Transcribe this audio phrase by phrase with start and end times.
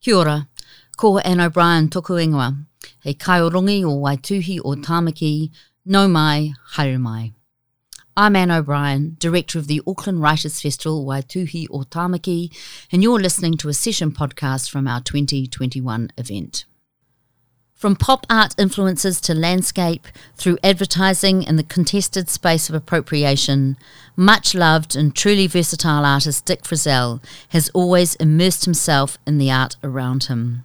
[0.00, 0.48] Kia ora,
[0.96, 2.64] ko Anne O'Brien toku ingoa.
[3.02, 5.50] He kaiorongi o Waituhi o Tamaki,
[5.84, 7.32] no mai, haere mai.
[8.16, 12.54] I'm Anne O'Brien, Director of the Auckland Writers Festival Waituhi o Tamaki,
[12.92, 16.64] and you're listening to a session podcast from our 2021 event.
[17.78, 23.76] From pop art influences to landscape, through advertising and the contested space of appropriation,
[24.16, 29.76] much loved and truly versatile artist Dick Frizzell has always immersed himself in the art
[29.84, 30.64] around him.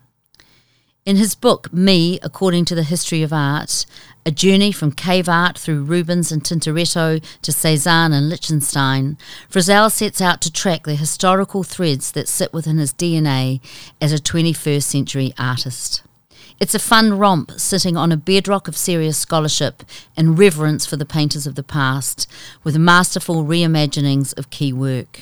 [1.05, 3.85] In his book, Me, According to the History of Art,
[4.25, 9.19] a journey from cave art through Rubens and Tintoretto to Cezanne and Lichtenstein,
[9.51, 13.61] Frizzell sets out to track the historical threads that sit within his DNA
[14.01, 16.01] as a 21st century artist.
[16.59, 19.83] It's a fun romp sitting on a bedrock of serious scholarship
[20.15, 22.29] and reverence for the painters of the past,
[22.63, 25.21] with masterful reimaginings of key work.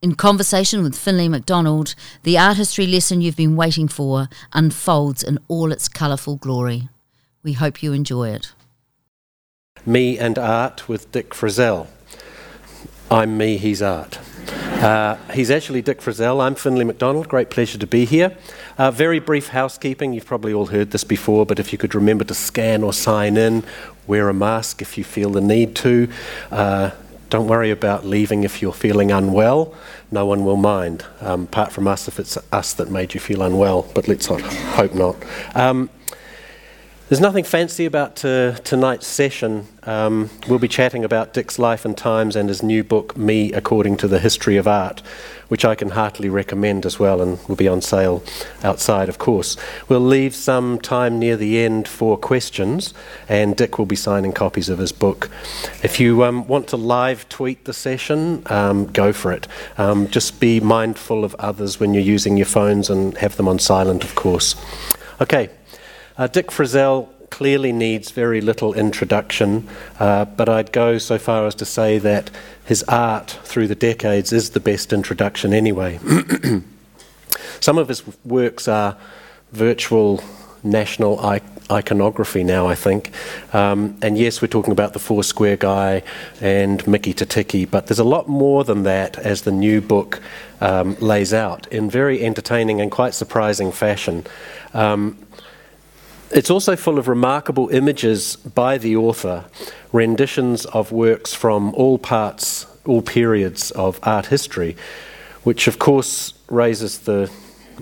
[0.00, 1.94] In conversation with Finlay MacDonald,
[2.24, 6.88] the art history lesson you've been waiting for unfolds in all its colourful glory.
[7.42, 8.52] We hope you enjoy it.
[9.86, 11.88] Me and Art with Dick Frizzell.
[13.10, 14.18] I'm me, he's Art.
[14.82, 16.42] Uh, he's actually Dick Frizzell.
[16.42, 17.28] I'm Finlay MacDonald.
[17.28, 18.36] Great pleasure to be here.
[18.78, 20.14] Uh, very brief housekeeping.
[20.14, 23.36] You've probably all heard this before, but if you could remember to scan or sign
[23.36, 23.62] in,
[24.06, 26.08] wear a mask if you feel the need to.
[26.50, 26.90] Uh,
[27.28, 29.74] don't worry about leaving if you're feeling unwell.
[30.10, 33.42] No one will mind, um, apart from us if it's us that made you feel
[33.42, 35.16] unwell, but let's hope not.
[35.54, 35.90] Um,
[37.08, 39.66] there's nothing fancy about uh, tonight's session.
[39.82, 43.98] Um, we'll be chatting about Dick's life and times and his new book, Me According
[43.98, 45.02] to the History of Art,
[45.48, 48.24] which I can heartily recommend as well and will be on sale
[48.62, 49.58] outside, of course.
[49.86, 52.94] We'll leave some time near the end for questions,
[53.28, 55.30] and Dick will be signing copies of his book.
[55.82, 59.46] If you um, want to live tweet the session, um, go for it.
[59.76, 63.58] Um, just be mindful of others when you're using your phones and have them on
[63.58, 64.56] silent, of course.
[65.20, 65.50] Okay.
[66.16, 71.56] Uh, Dick Frizzell clearly needs very little introduction, uh, but I'd go so far as
[71.56, 72.30] to say that
[72.64, 75.98] his art through the decades is the best introduction anyway.
[77.60, 78.96] Some of his works are
[79.50, 80.22] virtual
[80.62, 81.18] national
[81.70, 83.10] iconography now, I think.
[83.52, 86.02] Um, and yes, we're talking about the Four Square Guy
[86.40, 90.20] and Mickey to Tiki, but there's a lot more than that as the new book
[90.60, 94.24] um, lays out in very entertaining and quite surprising fashion.
[94.72, 95.18] Um,
[96.34, 99.44] it's also full of remarkable images by the author,
[99.92, 104.76] renditions of works from all parts, all periods of art history,
[105.44, 107.30] which of course raises the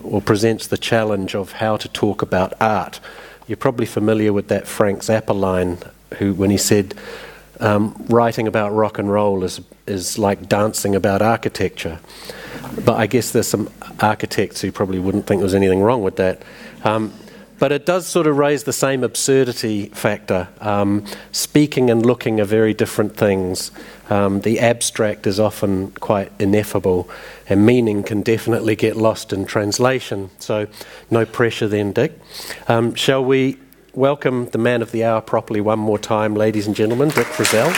[0.03, 3.01] or presents the challenge of how to talk about art.
[3.47, 5.79] You're probably familiar with that Frank Zappa line,
[6.19, 6.95] who, when he said,
[7.61, 12.01] um, writing about rock and roll is, is like dancing about architecture.
[12.85, 13.71] But I guess there's some
[14.01, 16.43] architects who probably wouldn't think there was anything wrong with that.
[16.85, 17.13] Um,
[17.63, 20.49] but it does sort of raise the same absurdity factor.
[20.61, 23.71] Um, speaking and looking are very different things.
[24.11, 27.09] Um, the abstract is often quite ineffable,
[27.49, 30.31] and meaning can definitely get lost in translation.
[30.41, 30.67] So,
[31.09, 32.19] no pressure then, Dick.
[32.67, 33.59] Um, shall we
[33.95, 37.69] welcome the man of the hour properly one more time, ladies and gentlemen, Dick Frizzell?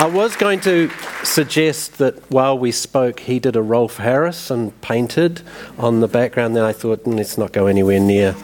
[0.00, 0.90] I was going to
[1.24, 5.42] suggest that while we spoke, he did a Rolf Harris and painted
[5.78, 6.56] on the background.
[6.56, 8.34] Then I thought, mm, let's not go anywhere near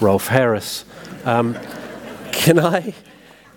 [0.00, 0.84] Rolf Harris.
[1.24, 1.56] Um,
[2.32, 2.94] can I?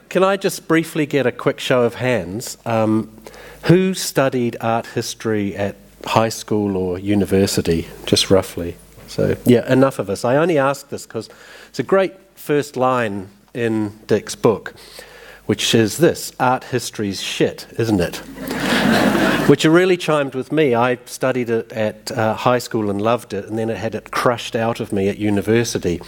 [0.09, 2.57] Can I just briefly get a quick show of hands?
[2.65, 3.15] Um,
[3.63, 8.75] who studied art history at high school or university, just roughly?
[9.07, 10.25] So, yeah, enough of us.
[10.25, 11.29] I only ask this because
[11.69, 14.73] it's a great first line in Dick's book
[15.51, 18.21] which is this art history's shit, isn't it?
[19.47, 20.75] Which really chimed with me.
[20.75, 24.11] I studied it at uh, high school and loved it, and then it had it
[24.11, 26.01] crushed out of me at university.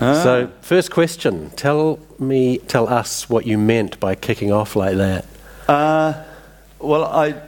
[0.00, 0.22] Ah.
[0.22, 5.26] So, first question: Tell me, tell us what you meant by kicking off like that.
[5.68, 6.22] Uh,
[6.78, 7.42] well, I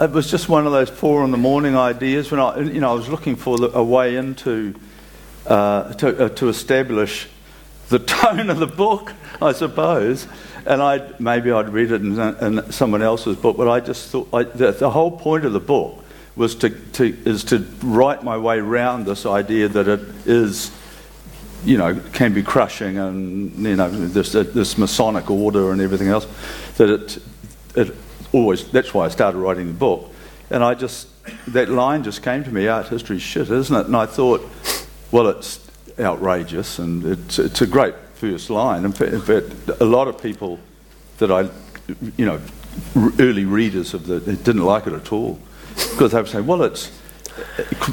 [0.00, 2.90] it was just one of those four in the morning ideas when I, you know,
[2.90, 4.74] I was looking for the, a way into
[5.46, 7.28] uh, to, uh, to establish
[7.88, 10.26] the tone of the book, I suppose.
[10.66, 14.28] And I maybe I'd read it in, in, someone else's book, but I just thought
[14.32, 16.04] I, the, the, whole point of the book
[16.34, 20.72] was to, to is to write my way around this idea that it is,
[21.64, 26.26] you know, can be crushing and you know this this Masonic order and everything else.
[26.78, 27.18] That it
[27.76, 27.94] it
[28.32, 30.10] always that's why I started writing the book,
[30.50, 31.08] and I just
[31.48, 32.66] that line just came to me.
[32.66, 33.86] Art history shit, isn't it?
[33.86, 34.46] And I thought,
[35.12, 35.60] well, it's
[35.98, 38.90] outrageous, and it's, it's a great first line.
[38.92, 40.58] Fact, a lot of people
[41.18, 41.48] that I,
[42.16, 42.40] you know,
[43.18, 45.38] early readers of the didn't like it at all
[45.74, 46.90] because they were saying, well, it's.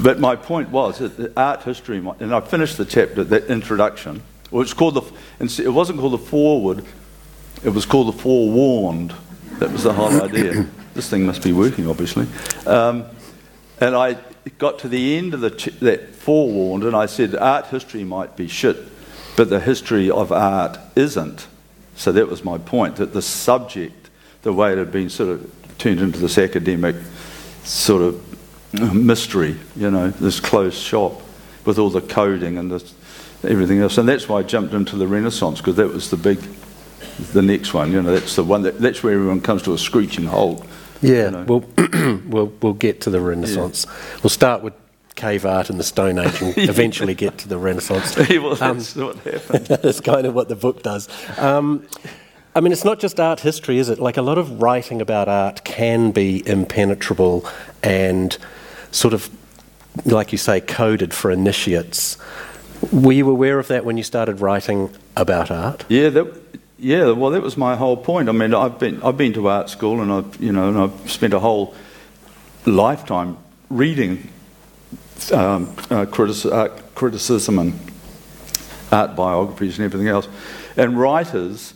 [0.02, 4.22] But my point was that art history, and I finished the chapter, that introduction.
[4.52, 5.62] It's called the.
[5.62, 6.84] It wasn't called the forward.
[7.62, 9.14] It was called the forewarned.
[9.58, 10.66] That was the whole idea.
[10.94, 12.26] this thing must be working, obviously.
[12.66, 13.04] Um,
[13.80, 14.16] and I
[14.58, 18.36] got to the end of the ch- that forewarned, and I said, art history might
[18.36, 18.76] be shit,
[19.36, 21.46] but the history of art isn't.
[21.96, 24.10] So that was my point, that the subject,
[24.42, 26.96] the way it had been sort of turned into this academic
[27.62, 31.22] sort of mystery, you know, this closed shop
[31.64, 32.94] with all the coding and this,
[33.44, 33.98] everything else.
[33.98, 36.38] And that's why I jumped into the Renaissance, because that was the big,
[37.32, 39.78] the next one, you know, that's the one that, that's where everyone comes to a
[39.78, 40.66] screeching halt.
[41.00, 41.44] Yeah, you know.
[41.44, 43.86] we'll, we'll, we'll get to the Renaissance.
[44.22, 44.74] We'll start with
[45.14, 48.16] cave art and the Stone Age and eventually get to the Renaissance.
[48.30, 49.66] well, that's what happened.
[49.66, 51.08] That's kind of what the book does.
[51.38, 51.86] Um,
[52.54, 53.98] I mean, it's not just art history, is it?
[53.98, 57.46] Like a lot of writing about art can be impenetrable
[57.82, 58.36] and
[58.92, 59.28] sort of,
[60.04, 62.16] like you say, coded for initiates.
[62.92, 65.84] Were you aware of that when you started writing about art?
[65.88, 67.10] Yeah, that, yeah.
[67.10, 68.28] Well, that was my whole point.
[68.28, 71.10] I mean, I've been I've been to art school, and I've you know, and I've
[71.10, 71.74] spent a whole
[72.66, 73.38] lifetime
[73.70, 74.28] reading
[75.32, 77.78] um, uh, critici- art criticism and
[78.92, 80.28] art biographies and everything else.
[80.76, 81.74] And writers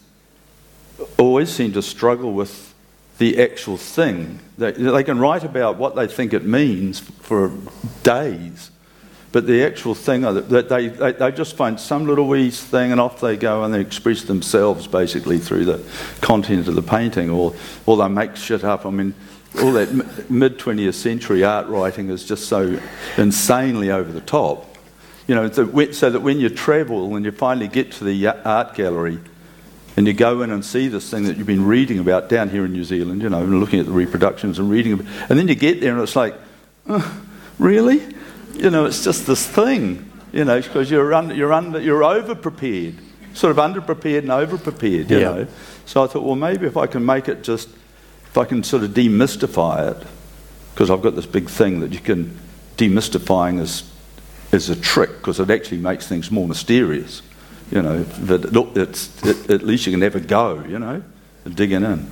[1.18, 2.74] always seem to struggle with
[3.18, 4.38] the actual thing.
[4.56, 7.52] They, they can write about what they think it means for
[8.02, 8.70] days,
[9.32, 13.00] but the actual thing that they, they, they just find some little wee thing and
[13.00, 15.84] off they go and they express themselves basically through the
[16.20, 17.54] content of the painting or,
[17.86, 18.86] or they make shit up.
[18.86, 19.14] I mean,
[19.62, 22.78] all that mid 20th century art writing is just so
[23.16, 24.76] insanely over the top.
[25.26, 28.74] You know, so so that when you travel and you finally get to the art
[28.74, 29.18] gallery
[29.96, 32.64] and you go in and see this thing that you've been reading about down here
[32.64, 35.48] in New Zealand, you know, and looking at the reproductions and reading, about, and then
[35.48, 36.34] you get there and it's like,
[36.86, 37.02] "Uh,
[37.58, 38.00] really?
[38.54, 42.34] You know, it's just this thing, you know, because you're, under, you're, under, you're over
[42.34, 42.94] prepared,
[43.34, 45.24] sort of underprepared and over prepared, you Yeah.
[45.32, 45.46] know.
[45.84, 47.68] So I thought, well, maybe if I can make it just,
[48.30, 50.06] if I can sort of demystify it,
[50.74, 52.36] because I've got this big thing that you can,
[52.76, 53.90] demystifying is,
[54.52, 57.22] is a trick, because it actually makes things more mysterious,
[57.70, 61.02] you know, that look, it's, it, at least you can have a go, you know,
[61.54, 62.10] digging in.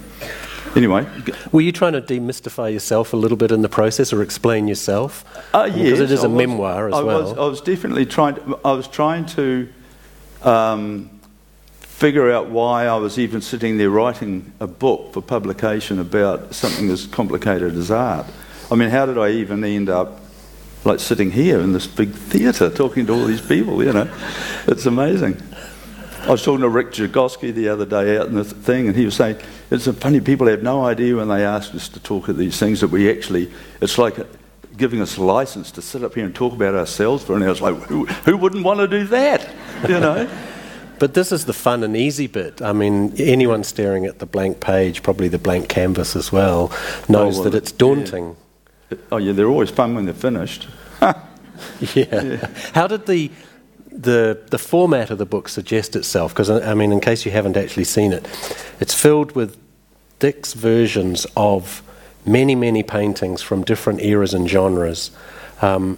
[0.75, 1.07] Anyway,
[1.53, 5.25] Were you trying to demystify yourself a little bit in the process or explain yourself?
[5.55, 7.23] Uh, I mean, 'cause it yes, is a I was- memoir as I well.
[7.23, 8.35] Was, I was definitely trying.
[8.35, 9.69] To, I was trying to
[10.43, 11.09] um,
[11.97, 16.91] figure out why I was even sitting there writing a book for publication about something
[16.91, 18.27] as complicated as art.
[18.71, 20.21] I mean, how did I even end up
[20.85, 23.83] like sitting here in this big theatre talking to all these people?
[23.83, 24.15] You know,
[24.67, 25.43] it's amazing.
[26.21, 29.07] I was talking to Rick Jagoski the other day out in the thing, and he
[29.07, 29.39] was saying
[29.71, 30.21] it's funny.
[30.21, 33.11] People have no idea when they ask us to talk at these things that we
[33.11, 33.51] actually.
[33.81, 34.17] It's like
[34.77, 37.53] giving us a license to sit up here and talk about ourselves for an hour.
[37.53, 39.49] It's like who, who wouldn't want to do that?
[39.89, 40.29] You know.
[40.99, 42.63] But this is the fun and easy bit.
[42.63, 46.69] I mean, anyone staring at the blank page, probably the blank canvas as well,
[47.09, 48.37] knows Oh, well, that it's daunting.
[49.13, 50.69] oh yeah, they're always fun when they're finished.
[51.95, 52.49] Yeah.
[52.75, 53.31] How did the
[53.91, 56.35] the the format of the book suggest itself?
[56.35, 58.27] Because I mean, in case you haven't actually seen it,
[58.79, 59.57] it's filled with
[60.19, 61.83] Dick's versions of
[62.27, 65.11] many many paintings from different eras and genres.
[65.63, 65.97] Um,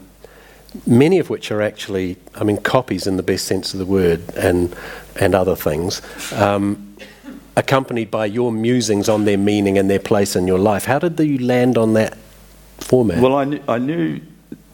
[0.86, 4.22] many of which are actually, I mean, copies in the best sense of the word,
[4.36, 4.74] and
[5.20, 6.96] and other things, um,
[7.56, 10.84] accompanied by your musings on their meaning and their place in your life.
[10.84, 12.16] How did you land on that
[12.78, 13.20] format?
[13.20, 14.20] Well, I knew, I knew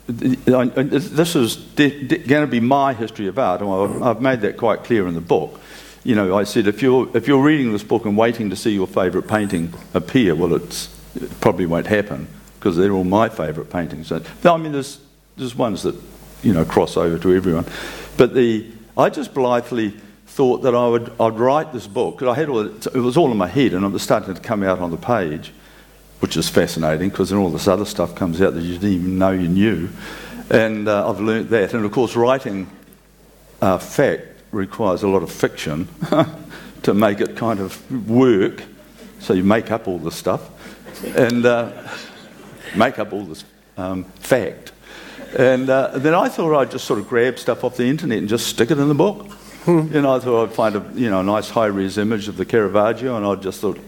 [0.06, 4.20] I, this was de- de- going to be my history of art, and I've, I've
[4.20, 5.60] made that quite clear in the book.
[6.02, 8.74] You know, I said if you're if you're reading this book and waiting to see
[8.74, 13.70] your favourite painting appear, well, it's, it probably won't happen because they're all my favourite
[13.70, 14.08] paintings.
[14.08, 15.00] So, I mean, there's
[15.36, 15.96] there's ones that
[16.42, 17.66] you know cross over to everyone,
[18.16, 19.94] but the I just blithely
[20.26, 22.22] thought that I would I'd write this book.
[22.22, 24.62] I had all it was all in my head, and it was starting to come
[24.62, 25.52] out on the page
[26.24, 29.18] which is fascinating because then all this other stuff comes out that you didn't even
[29.18, 29.90] know you knew.
[30.48, 31.74] And uh, I've learnt that.
[31.74, 32.66] And of course, writing
[33.60, 35.86] uh, fact requires a lot of fiction
[36.82, 38.62] to make it kind of work.
[39.18, 40.50] So you make up all this stuff
[41.04, 41.72] and uh,
[42.74, 43.44] make up all this
[43.76, 44.72] um, fact.
[45.36, 48.28] And uh, then I thought I'd just sort of grab stuff off the internet and
[48.28, 49.26] just stick it in the book.
[49.66, 52.36] You know, I thought I'd find a you know a nice high res image of
[52.36, 53.78] the Caravaggio, and I just thought,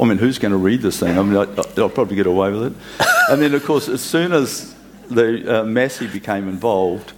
[0.00, 1.18] I mean, who's going to read this thing?
[1.18, 2.72] I mean, I, I'll probably get away with it.
[3.30, 4.74] and then, of course, as soon as
[5.10, 7.12] the uh, Massey became involved,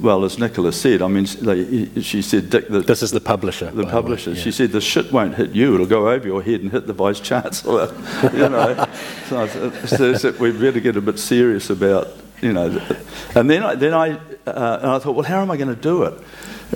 [0.00, 3.66] well, as Nicola said, I mean, they, she said, Dick, the, This is the publisher.
[3.66, 4.42] the by way, publisher, yeah.
[4.42, 6.92] she said, the shit won't hit you, it'll go over your head and hit the
[6.92, 7.94] Vice Chancellor,
[8.32, 8.74] you know.
[9.28, 12.08] so, I said- so, so we better get a bit serious about,
[12.42, 12.80] you know.
[13.34, 14.10] And then I, then I,
[14.46, 16.14] uh, and I thought, well, how am I going to do it?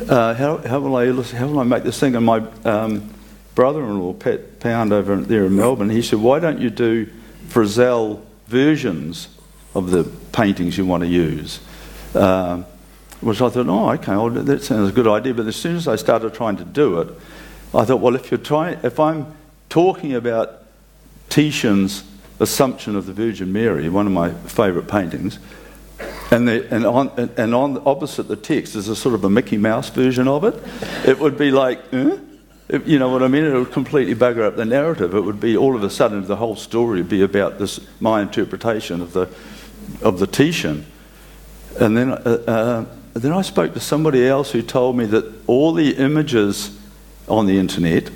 [0.09, 2.17] Uh, how, how, will I, how will I make this thing?
[2.17, 3.13] And my um,
[3.55, 7.07] brother-in-law, Pat Pound, over there in Melbourne, he said, why don't you do
[7.49, 9.29] Frizzell versions
[9.75, 11.61] of the paintings you want to use?
[12.15, 12.65] Um,
[13.21, 15.35] which I thought, oh, okay, well, that sounds a good idea.
[15.35, 17.09] But as soon as I started trying to do it,
[17.75, 19.35] I thought, well, if you're trying, if I'm
[19.69, 20.63] talking about
[21.29, 22.05] Titian's
[22.39, 25.39] Assumption of the Virgin Mary, one of my favourite paintings,
[26.31, 29.57] and, the, and, on, and on opposite the text is a sort of a Mickey
[29.57, 30.55] Mouse version of it,
[31.07, 32.19] it would be like, eh?
[32.85, 33.45] You know what I mean?
[33.45, 35.15] It would completely bugger up the narrative.
[35.15, 38.21] It would be all of a sudden the whole story would be about this my
[38.21, 39.29] interpretation of the
[40.03, 40.85] of the Titian.
[41.79, 42.17] And then, uh,
[42.47, 46.77] uh, then I spoke to somebody else who told me that all the images
[47.29, 48.11] on the internet,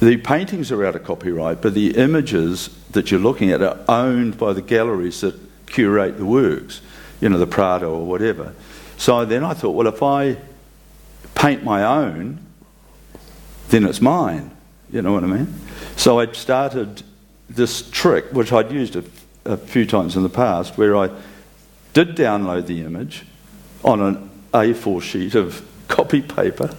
[0.00, 4.36] the paintings are out of copyright, but the images that you're looking at are owned
[4.36, 5.34] by the galleries that
[5.66, 6.80] curate the works,
[7.20, 8.54] you know, the Prado or whatever.
[8.98, 10.36] So then I thought, well, if I
[11.34, 12.38] paint my own,
[13.68, 14.50] then it's mine.
[14.90, 15.54] You know what I mean?
[15.96, 17.02] So I started
[17.48, 19.04] this trick, which I'd used a,
[19.44, 21.10] a few times in the past, where I
[21.94, 23.24] did download the image
[23.82, 26.74] on an A4 sheet of copy paper,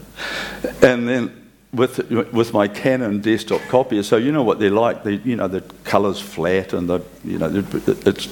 [0.82, 4.04] and then with with my Canon desktop copier.
[4.04, 5.04] So you know what they're like.
[5.04, 7.64] The you know the colours flat, and the you know
[8.06, 8.28] it's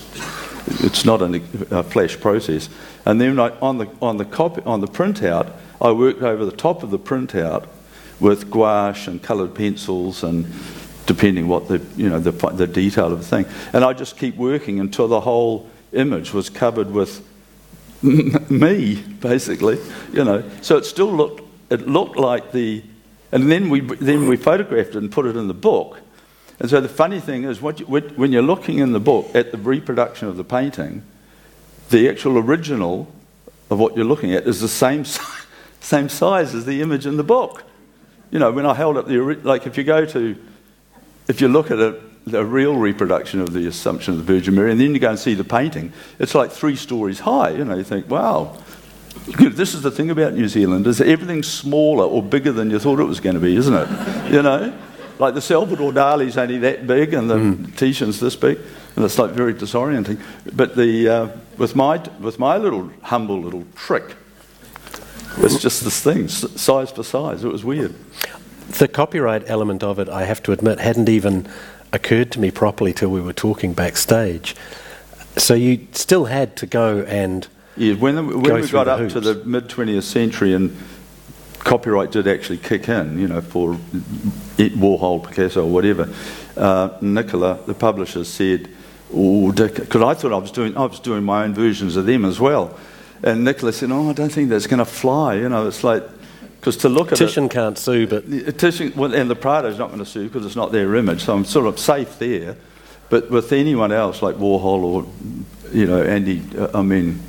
[0.83, 1.35] it's not an,
[1.71, 2.69] a flash process.
[3.05, 5.51] And then I, on the on the copy on the printout,
[5.81, 7.67] I worked over the top of the printout
[8.19, 10.45] with gouache and coloured pencils and
[11.05, 13.45] depending what the you know the, the detail of the thing.
[13.73, 17.27] And I just keep working until the whole image was covered with
[18.01, 19.79] me, basically.
[20.13, 22.83] You know, so it still looked it looked like the,
[23.35, 25.99] and then we then we photographed it and put it in the book.
[26.57, 29.57] And so the funny thing is, you, when you're looking in the book at the
[29.57, 31.03] reproduction of the painting,
[31.89, 33.13] the actual original
[33.69, 35.03] of what you're looking at is the same
[35.81, 37.63] same size as the image in the book.
[38.31, 40.37] You know, when I held up the like, if you go to,
[41.27, 41.99] if you look at a,
[42.31, 45.19] a real reproduction of the Assumption of the Virgin Mary, and then you go and
[45.19, 47.49] see the painting, it's like three stories high.
[47.49, 48.57] You know, you think, wow.
[49.39, 52.99] This is the thing about New Zealand is everything's smaller or bigger than you thought
[52.99, 54.31] it was going to be, isn't it?
[54.31, 54.77] You know,
[55.19, 58.59] like the Salvador Dali's only that big, and the Titian's this big,
[58.95, 60.21] and it's like very disorienting.
[60.53, 64.15] But the uh, with my with my little humble little trick,
[65.37, 67.43] it's just this thing, size for size.
[67.43, 67.95] It was weird.
[68.77, 71.47] The copyright element of it, I have to admit, hadn't even
[71.93, 74.55] occurred to me properly till we were talking backstage.
[75.37, 79.35] So you still had to go and Yeah, when, when we got up to the
[79.45, 80.75] mid 20th century and
[81.59, 83.73] copyright did actually kick in, you know, for
[84.57, 86.09] Warhol, Picasso, or whatever,
[86.55, 88.69] uh, Nicola, the publisher, said,
[89.13, 92.23] "Oh, because I thought I was doing, I was doing my own versions of them
[92.23, 92.77] as well."
[93.23, 96.03] And Nicola said, "Oh, I don't think that's going to fly." You know, it's like
[96.59, 98.25] because to look at it, Titian can't sue, but
[98.57, 101.35] Titian, well, and the Prado's not going to sue because it's not their image, so
[101.35, 102.55] I'm sort of safe there.
[103.09, 105.05] But with anyone else like Warhol or,
[105.71, 107.21] you know, Andy, uh, I mean,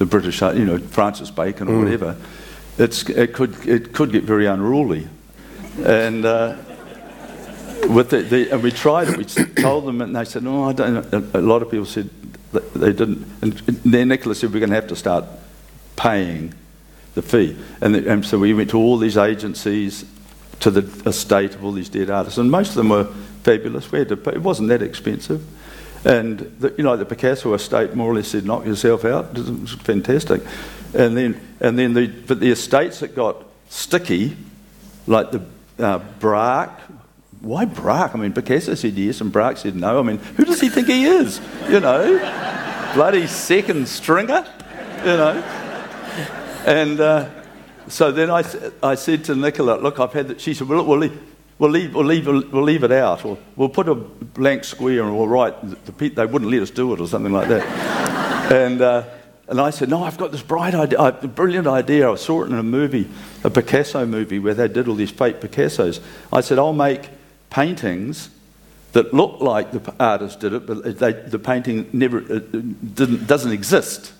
[0.00, 2.16] the British, uh, you know, Francis Bacon or whatever,
[2.78, 5.06] it's, it, could, it could get very unruly.
[5.84, 6.56] And uh,
[7.86, 9.24] with the, the, and we tried it, we
[9.62, 11.30] told them, and they said, no, I don't know.
[11.34, 12.08] A lot of people said
[12.74, 13.26] they didn't.
[13.42, 15.26] And then Nicola said, we're going to have to start
[15.96, 16.54] paying
[17.12, 17.58] the fee.
[17.82, 20.06] And, the, and so we went to all these agencies,
[20.60, 23.04] to the estate of all these dead artists, and most of them were
[23.42, 23.92] fabulous.
[23.92, 25.46] We had to pay, it wasn't that expensive.
[26.04, 29.60] And the, you know, the Picasso estate more or less said, "Knock yourself out." It
[29.60, 30.42] was fantastic.
[30.94, 34.36] And then, and then the, but the estates that got sticky,
[35.06, 35.42] like the
[35.78, 36.80] uh, Braque.
[37.40, 38.14] Why Braque?
[38.14, 39.98] I mean, Picasso said yes, and Braque said no.
[39.98, 41.40] I mean, who does he think he is?
[41.68, 42.18] You know,
[42.94, 44.46] bloody second stringer.
[44.98, 45.66] You know.
[46.66, 47.28] And uh,
[47.88, 48.44] so then I,
[48.82, 50.40] I said to Nicola, look, I've had that.
[50.40, 51.10] She said, well, we'll
[51.60, 53.24] we'll, leave, we'll, leave, we'll leave it out.
[53.24, 56.92] Or we'll put a blank square and we'll write, the, they wouldn't let us do
[56.92, 57.64] it or something like that.
[58.52, 59.04] and, uh,
[59.46, 62.10] and I said, no, I've got this bright idea, a brilliant idea.
[62.10, 63.08] I saw it in a movie,
[63.44, 66.00] a Picasso movie where they did all these fake Picassos.
[66.32, 67.08] I said, I'll make
[67.50, 68.30] paintings
[68.92, 74.12] that look like the artist did it, but they, the painting never uh, doesn't exist.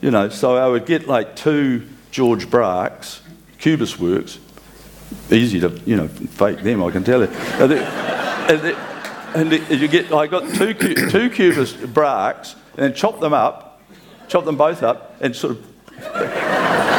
[0.00, 3.20] You know, so I would get like two George Braques,
[3.58, 4.38] Cubist works,
[5.30, 7.28] easy to, you know, fake them, I can tell you.
[7.28, 7.72] And,
[9.34, 13.80] and, and you get, I got two, two Cubist Braques and then chop them up,
[14.28, 15.64] chop them both up and sort of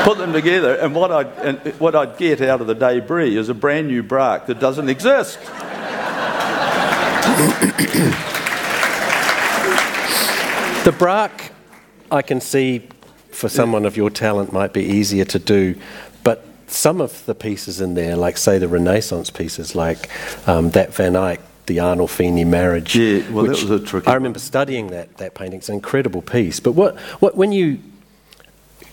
[0.04, 3.50] put them together, and what I'd, and what I'd get out of the debris is
[3.50, 5.40] a brand new Braque that doesn't exist.
[10.86, 11.52] The braque,
[12.10, 12.88] I can see
[13.32, 15.76] for someone of your talent might be easier to do,
[16.72, 20.10] some of the pieces in there, like say the Renaissance pieces, like
[20.48, 22.96] um, that Van Eyck, the Arnolfini marriage.
[22.96, 25.60] Yeah, well, that was a tricky I remember studying that that painting.
[25.60, 26.60] It's an incredible piece.
[26.60, 27.80] But what, what when you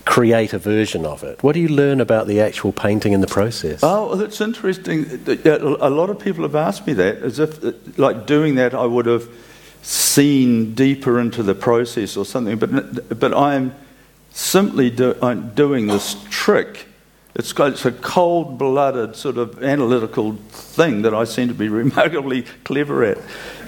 [0.04, 3.26] create a version of it, what do you learn about the actual painting in the
[3.26, 3.80] process?
[3.82, 5.04] Oh, well, that's interesting.
[5.26, 8.54] Uh, uh, a lot of people have asked me that, as if, uh, like, doing
[8.54, 9.28] that, I would have
[9.82, 12.56] seen deeper into the process or something.
[12.56, 13.74] But, but I'm
[14.30, 16.85] simply do, I'm doing this trick.
[17.38, 22.42] It's, it's a cold blooded, sort of analytical thing that I seem to be remarkably
[22.64, 23.18] clever at,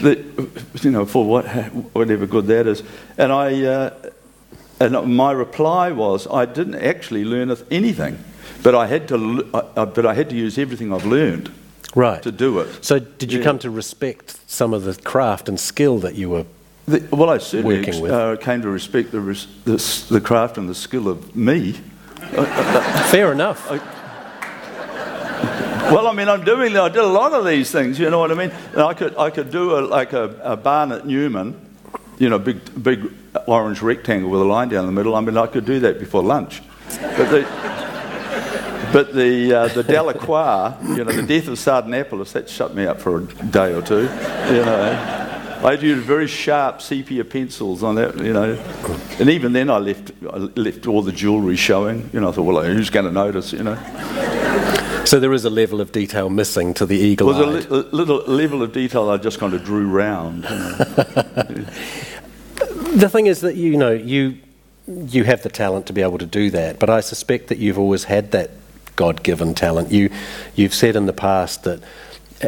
[0.00, 0.18] that,
[0.82, 1.46] you know, for what,
[1.94, 2.82] whatever good that is.
[3.18, 4.10] And, I, uh,
[4.80, 8.18] and my reply was I didn't actually learn anything,
[8.62, 11.52] but I had to, uh, but I had to use everything I've learned
[11.94, 12.22] right.
[12.22, 12.82] to do it.
[12.82, 13.44] So, did you Yeah.
[13.44, 16.46] come to respect some of the craft and skill that you were?
[16.86, 19.76] The, well, I certainly uh, came to respect the, res- the,
[20.08, 21.74] the craft and the skill of me.
[23.10, 23.70] Fair enough.
[25.90, 26.76] Well, I mean, I'm doing.
[26.76, 27.98] I did a lot of these things.
[27.98, 28.50] You know what I mean?
[28.72, 31.58] And I could, I could do a, like a, a Barnett Newman,
[32.18, 33.10] you know, big, big
[33.46, 35.14] orange rectangle with a line down the middle.
[35.16, 36.60] I mean, I could do that before lunch.
[37.00, 37.46] But the,
[38.92, 43.00] but the, uh, the Delacroix, you know, the death of Sardanapalus, that shut me up
[43.00, 44.02] for a day or two.
[44.02, 45.47] You know.
[45.64, 48.52] I used very sharp sepia pencils on that, you know,
[49.18, 52.08] and even then I left, I left all the jewellery showing.
[52.12, 53.52] You know, I thought, well, who's going to notice?
[53.52, 53.76] You know,
[55.04, 57.94] So there is a level of detail missing to the eagle was a, li- a
[57.96, 60.44] little level of detail I just kind of drew round.
[60.44, 61.64] you know.
[62.94, 64.38] The thing is that you know you
[64.86, 67.78] you have the talent to be able to do that, but I suspect that you've
[67.78, 68.50] always had that
[68.96, 69.92] God-given talent.
[69.92, 70.10] You
[70.56, 71.80] you've said in the past that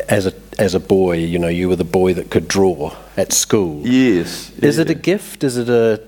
[0.09, 3.33] as a as a boy, you know, you were the boy that could draw at
[3.33, 3.87] school.
[3.87, 4.51] Yes.
[4.59, 5.43] Is it a gift?
[5.45, 6.01] Is it a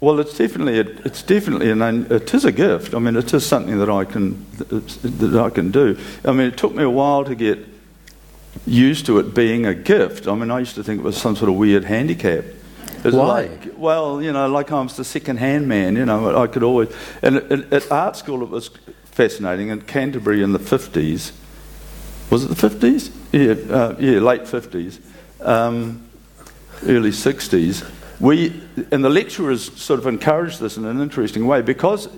[0.00, 2.94] Well, it's definitely a, it's definitely an it is a gift.
[2.94, 5.98] I mean, it is something that I can that I can do.
[6.24, 7.58] I mean, it took me a while to get
[8.66, 10.26] used to it being a gift.
[10.26, 12.44] I mean, I used to think it was some sort of weird handicap.
[13.04, 13.42] It's Why?
[13.42, 15.94] Like, well, you know, like I was the second-hand man.
[15.94, 16.88] You know, I could always.
[17.22, 18.70] And at, at art school, it was
[19.04, 19.68] fascinating.
[19.68, 21.32] In Canterbury in the fifties,
[22.30, 23.10] was it the fifties?
[23.32, 25.00] Yeah, uh, yeah, late fifties.
[25.40, 26.08] Um,
[26.86, 27.88] early 60s,
[28.20, 28.60] we,
[28.90, 32.08] and the lecturers sort of encouraged this in an interesting way because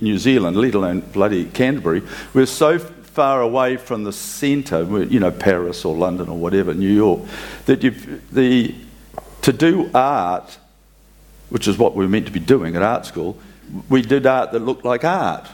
[0.00, 2.02] New Zealand, let alone bloody Canterbury,
[2.32, 6.92] we're so far away from the centre, you know, Paris or London or whatever, New
[6.92, 7.20] York,
[7.66, 7.80] that
[8.32, 8.74] the,
[9.42, 10.58] to do art,
[11.50, 13.38] which is what we were meant to be doing at art school,
[13.88, 15.48] we did art that looked like art.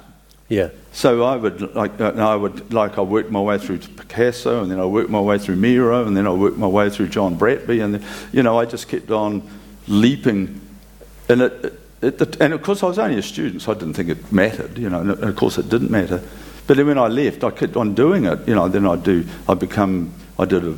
[0.51, 0.69] Yeah?
[0.93, 4.71] So I would like uh, I would like I worked my way through Picasso, and
[4.71, 7.39] then I worked my way through Miro, and then I worked my way through John
[7.39, 9.49] Bratby, and then, you know I just kept on
[9.87, 10.61] leaping,
[11.29, 13.95] and it, it, it, and of course I was only a student, so I didn't
[13.95, 16.21] think it mattered, you know, and of course it didn't matter.
[16.67, 18.69] But then when I left, I kept on doing it, you know.
[18.69, 20.77] Then I do I become I did a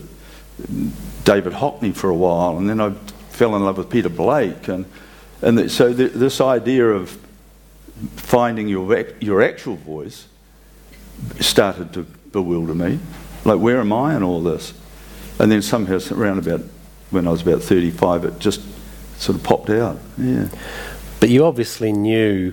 [1.25, 2.91] David Hockney for a while, and then I
[3.31, 4.85] fell in love with Peter Blake, and
[5.41, 7.19] and so th- this idea of
[8.17, 10.27] finding your your actual voice
[11.41, 12.99] started to bewilder me.
[13.45, 14.73] Like, where am I in all this?
[15.39, 16.61] And then somehow, around about
[17.11, 18.61] when I was about 35, it just
[19.21, 19.99] sort of popped out.
[20.17, 20.49] Yeah.
[21.21, 22.53] But you obviously knew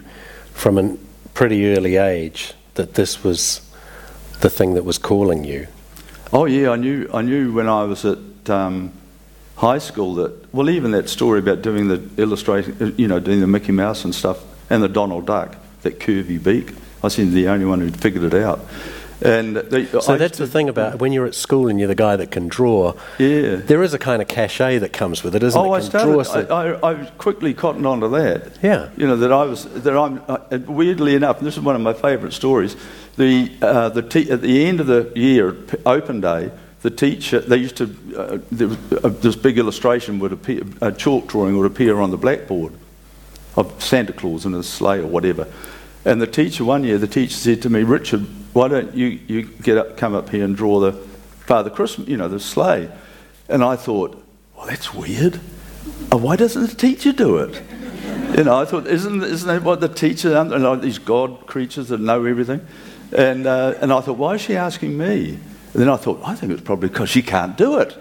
[0.54, 0.98] from a
[1.34, 3.62] pretty early age that this was
[4.42, 5.68] the thing that was calling you.
[6.32, 7.10] Oh yeah, I knew.
[7.14, 8.92] I knew when I was at um,
[9.56, 10.54] high school that.
[10.54, 14.14] Well, even that story about doing the illustrating, you know, doing the Mickey Mouse and
[14.14, 14.38] stuff,
[14.70, 16.74] and the Donald Duck, that curvy beak.
[17.04, 18.60] I seemed the only one who'd figured it out.
[19.22, 21.96] And they, So I that's the thing about when you're at school and you're the
[21.96, 22.94] guy that can draw.
[23.18, 23.58] Yeah.
[23.58, 25.78] There is a kind of cachet that comes with it, isn't Oh, it?
[25.78, 26.50] I started.
[26.52, 28.58] I, I, I quickly cottoned on to that.
[28.64, 28.90] Yeah.
[28.96, 31.40] You know that I was that I'm uh, weirdly enough.
[31.40, 32.78] And this is one of my favourite stories.
[33.18, 35.54] The uh, the te- at the end of the year,
[35.86, 36.52] open day,
[36.82, 37.84] the teacher they used to
[38.18, 42.12] uh, there was, uh, this big illustration would appear, a chalk drawing would appear on
[42.12, 42.72] the blackboard
[43.56, 45.48] of Santa Claus in a sleigh or whatever.
[46.06, 49.44] And the teacher one year, the teacher said to me, Richard, why don't you, you
[49.44, 52.90] get up, come up here and draw the Father Christmas, you know, the sleigh?
[53.48, 54.24] And I thought,
[54.56, 55.40] well, that's weird.
[56.12, 57.62] Uh, Why doesn't the teacher do it?
[58.30, 61.88] You know, I thought, isn't, isn't that what the teacher, and like these God creatures
[61.90, 62.66] that know everything?
[63.12, 65.30] And, uh, and I thought, why is she asking me?
[65.32, 65.40] And
[65.74, 67.98] then I thought, I think it's probably because she can't do it.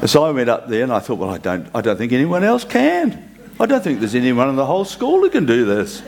[0.00, 2.12] And so I went up there and I thought, well, I don't, I don't think
[2.12, 3.31] anyone else can.
[3.60, 6.02] I don't think there's anyone in the whole school who can do this.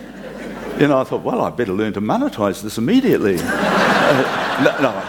[0.78, 3.36] you know, I thought, well, I'd better learn to monetize this immediately.
[3.40, 5.02] uh, no, no.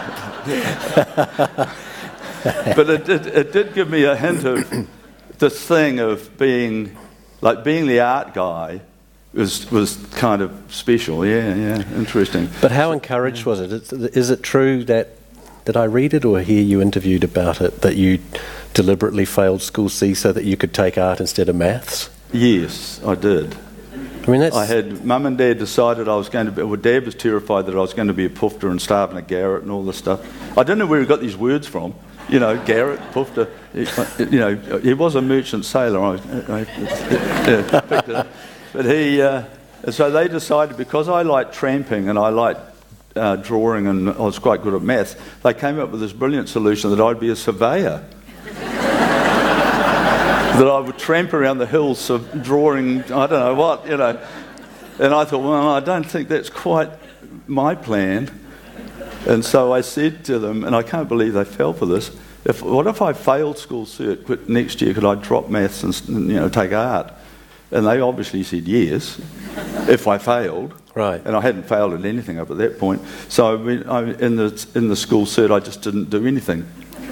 [2.76, 4.88] but it did, it did give me a hint of
[5.38, 6.96] this thing of being,
[7.40, 8.80] like being the art guy
[9.32, 11.26] was, was kind of special.
[11.26, 12.48] Yeah, yeah, interesting.
[12.60, 13.92] But how encouraged was it?
[14.16, 15.10] Is it true that,
[15.64, 18.20] did I read it or hear you interviewed about it, that you
[18.72, 22.08] deliberately failed School C so that you could take art instead of maths?
[22.32, 23.56] Yes, I did.
[24.26, 24.56] I mean, that's.
[24.56, 26.62] I had mum and dad decided I was going to be.
[26.62, 29.16] Well, dad was terrified that I was going to be a pufter and starve in
[29.16, 30.20] a garret and all this stuff.
[30.58, 31.94] I don't know where he got these words from.
[32.28, 33.48] You know, garret, pufter.
[34.18, 36.00] You know, he was a merchant sailor.
[36.00, 36.14] I,
[36.48, 38.26] I, yeah, picked it up.
[38.72, 39.22] But he.
[39.22, 39.44] Uh,
[39.90, 42.60] so they decided because I liked tramping and I liked
[43.16, 46.48] uh, drawing and I was quite good at maths, they came up with this brilliant
[46.48, 48.04] solution that I'd be a surveyor
[50.58, 54.18] that I would tramp around the hills of drawing, I don't know what, you know.
[54.98, 56.90] And I thought, well, I don't think that's quite
[57.46, 58.30] my plan.
[59.26, 62.10] And so I said to them, and I can't believe they fell for this.
[62.46, 64.94] If, what if I failed school cert next year?
[64.94, 67.12] Could I drop maths and you know take art?
[67.70, 69.20] And they obviously said yes.
[69.88, 71.20] if I failed, right?
[71.26, 73.02] And I hadn't failed at anything up at that point.
[73.28, 73.56] So
[73.88, 76.66] I, in the in the school cert, I just didn't do anything.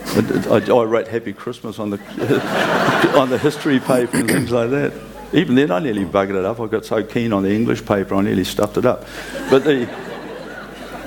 [0.06, 1.98] I, I, wrote Happy Christmas on the,
[3.18, 4.92] on the history paper and things like that.
[5.32, 6.60] Even then, I nearly buggered it up.
[6.60, 9.04] I got so keen on the English paper, I nearly stuffed it up.
[9.50, 9.88] But the,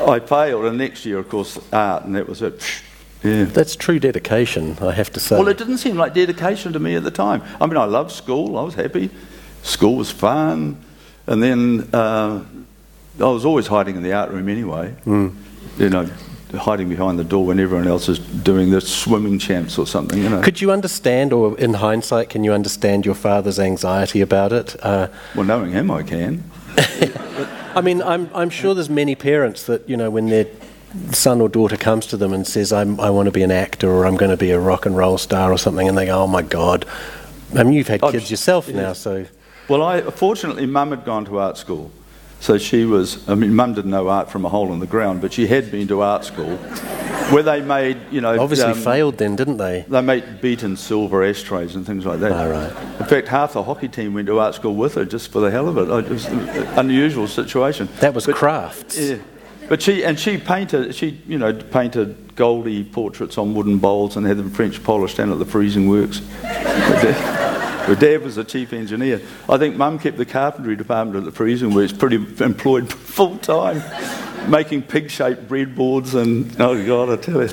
[0.05, 2.61] I failed, and next year, of course, art, and that was it.
[3.23, 3.45] Yeah.
[3.45, 5.37] That's true dedication, I have to say.
[5.37, 7.41] Well, it didn't seem like dedication to me at the time.
[7.59, 9.09] I mean, I loved school, I was happy.
[9.63, 10.83] School was fun.
[11.25, 12.43] And then uh,
[13.19, 14.95] I was always hiding in the art room anyway.
[15.05, 15.35] Mm.
[15.77, 16.09] You know,
[16.53, 20.21] hiding behind the door when everyone else is doing the swimming champs or something.
[20.21, 20.41] You know.
[20.41, 24.75] Could you understand, or in hindsight, can you understand your father's anxiety about it?
[24.83, 26.43] Uh, well, knowing him, I can.
[27.75, 30.47] I mean, I'm, I'm sure there's many parents that, you know, when their
[31.11, 34.05] son or daughter comes to them and says, i want to be an actor or
[34.05, 36.27] I'm going to be a rock and roll star or something, and they go, oh
[36.27, 36.85] my God.
[37.55, 38.75] I mean, you've had kids yourself yeah.
[38.75, 39.25] now, so.
[39.67, 41.91] Well, I fortunately, mum had gone to art school.
[42.47, 45.19] So she was, I mean, mum didn't know art from a hole in the ground,
[45.19, 48.39] but she had been to art school where they made, you know.
[48.39, 49.83] Obviously um, failed then, didn't they?
[49.85, 52.31] They made beaten silver ashtrays and things like that.
[52.31, 53.01] Oh, right.
[53.01, 55.51] In fact, half the hockey team went to art school with her just for the
[55.51, 55.89] hell of it.
[56.05, 56.47] It was an
[56.79, 57.89] unusual situation.
[57.99, 58.97] That was but, crafts.
[58.97, 59.17] Yeah.
[59.67, 64.25] But she, and she painted, she, you know, painted Goldie portraits on wooden bowls and
[64.25, 66.21] had them French polished down at the freezing works.
[67.95, 69.21] Dad was the chief engineer.
[69.47, 73.81] I think Mum kept the carpentry department at the freezing works pretty employed full time,
[74.49, 77.49] making pig-shaped breadboards and oh God, I tell you,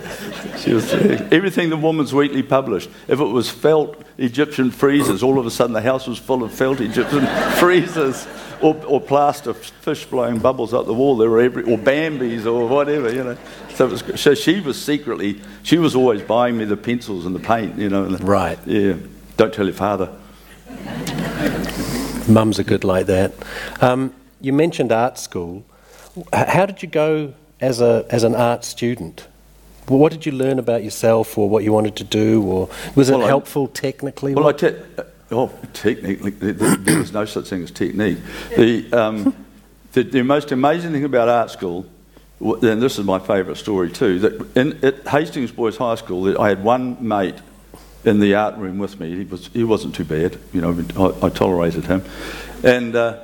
[0.58, 2.90] she was everything the Woman's Weekly published.
[3.06, 6.52] If it was felt Egyptian freezers, all of a sudden the house was full of
[6.52, 7.26] felt Egyptian
[7.58, 8.26] freezers.
[8.62, 11.18] Or, or, plaster fish blowing bubbles up the wall.
[11.18, 13.36] There were every, or Bambies or whatever, you know.
[13.74, 17.40] So, was, so she was secretly, she was always buying me the pencils and the
[17.40, 18.06] paint, you know.
[18.06, 18.58] Right.
[18.64, 18.94] Yeah.
[19.36, 20.16] Don't tell your father.
[22.28, 23.32] Mums are good like that.
[23.80, 25.64] Um, you mentioned art school.
[26.32, 29.26] How did you go as, a, as an art student?
[29.86, 32.42] what did you learn about yourself or what you wanted to do?
[32.42, 34.34] Or was it helpful I, technically?
[34.34, 38.18] Well, I te- uh, oh, technically, there was no such thing as technique.
[38.56, 39.46] The, um,
[39.92, 41.86] the, the, most amazing thing about art school,
[42.40, 46.48] and this is my favourite story too, that in, at Hastings Boys High School, I
[46.48, 47.36] had one mate
[48.04, 49.16] in the art room with me.
[49.16, 52.02] He, was, he wasn't too bad, you know, I, I tolerated him.
[52.62, 53.20] And, uh,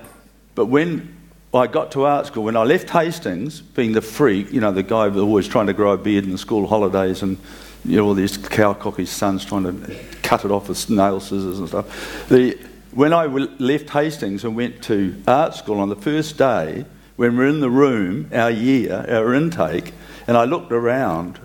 [0.54, 1.16] but when
[1.52, 4.82] I got to art school, when I left Hastings, being the freak, you know, the
[4.82, 7.38] guy who was always trying to grow a beard in the school holidays and,
[7.84, 11.58] you know, all these cow cockies' sons trying to cut it off with nail scissors
[11.58, 12.28] and stuff.
[12.28, 12.58] The,
[12.92, 16.84] when I left Hastings and went to art school on the first day,
[17.16, 19.92] when we're in the room, our year, our intake,
[20.26, 21.38] and I looked around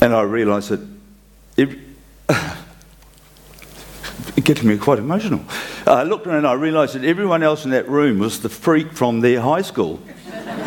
[0.00, 0.97] and I realised that
[1.58, 1.78] it,
[4.36, 5.42] it gets me quite emotional.
[5.86, 8.92] I looked around and I realised that everyone else in that room was the freak
[8.92, 10.00] from their high school.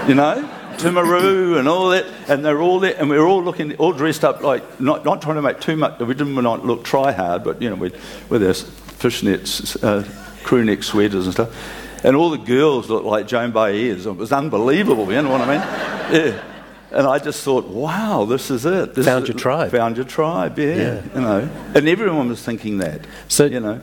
[0.07, 0.47] You know?
[0.77, 4.23] Timaru and all that, and they're all there, and we are all looking, all dressed
[4.23, 7.43] up like, not, not trying to make too much, we didn't not look try hard,
[7.43, 7.93] but you know, with,
[8.31, 10.03] with our fishnets, uh,
[10.43, 12.03] crew neck sweaters and stuff.
[12.03, 14.07] And all the girls looked like Joan Baez.
[14.07, 16.25] It was unbelievable, you know what I mean?
[16.25, 16.50] Yeah.
[16.91, 18.95] And I just thought, wow, this is it.
[18.95, 19.71] This found is, your tribe.
[19.71, 21.01] Found your tribe, yeah, yeah.
[21.15, 23.01] You know, and everyone was thinking that.
[23.27, 23.81] So you know,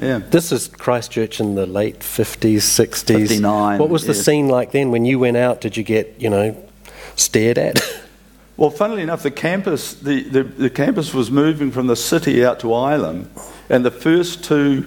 [0.00, 0.18] yeah.
[0.18, 3.28] This is Christchurch in the late fifties, sixties.
[3.28, 3.78] Fifty nine.
[3.78, 4.24] What was the yes.
[4.24, 4.90] scene like then?
[4.90, 6.56] When you went out, did you get you know
[7.16, 7.80] stared at?
[8.56, 12.60] Well, funnily enough, the campus the, the, the campus was moving from the city out
[12.60, 13.24] to Ilam,
[13.70, 14.86] and the first two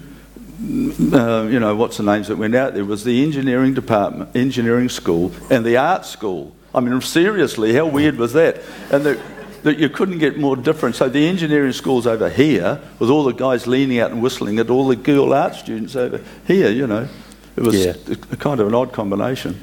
[0.64, 4.90] uh, you know, what's the names that went out there was the engineering department, engineering
[4.90, 6.56] school, and the art school.
[6.76, 8.62] I mean, seriously, how weird was that?
[8.92, 9.20] And the,
[9.64, 10.96] that you couldn't get more different.
[10.96, 14.70] So the engineering school's over here, with all the guys leaning out and whistling at
[14.70, 16.70] all the girl art students over here.
[16.70, 17.08] You know,
[17.56, 17.94] it was Yeah.
[18.08, 19.62] a, a kind of an odd combination.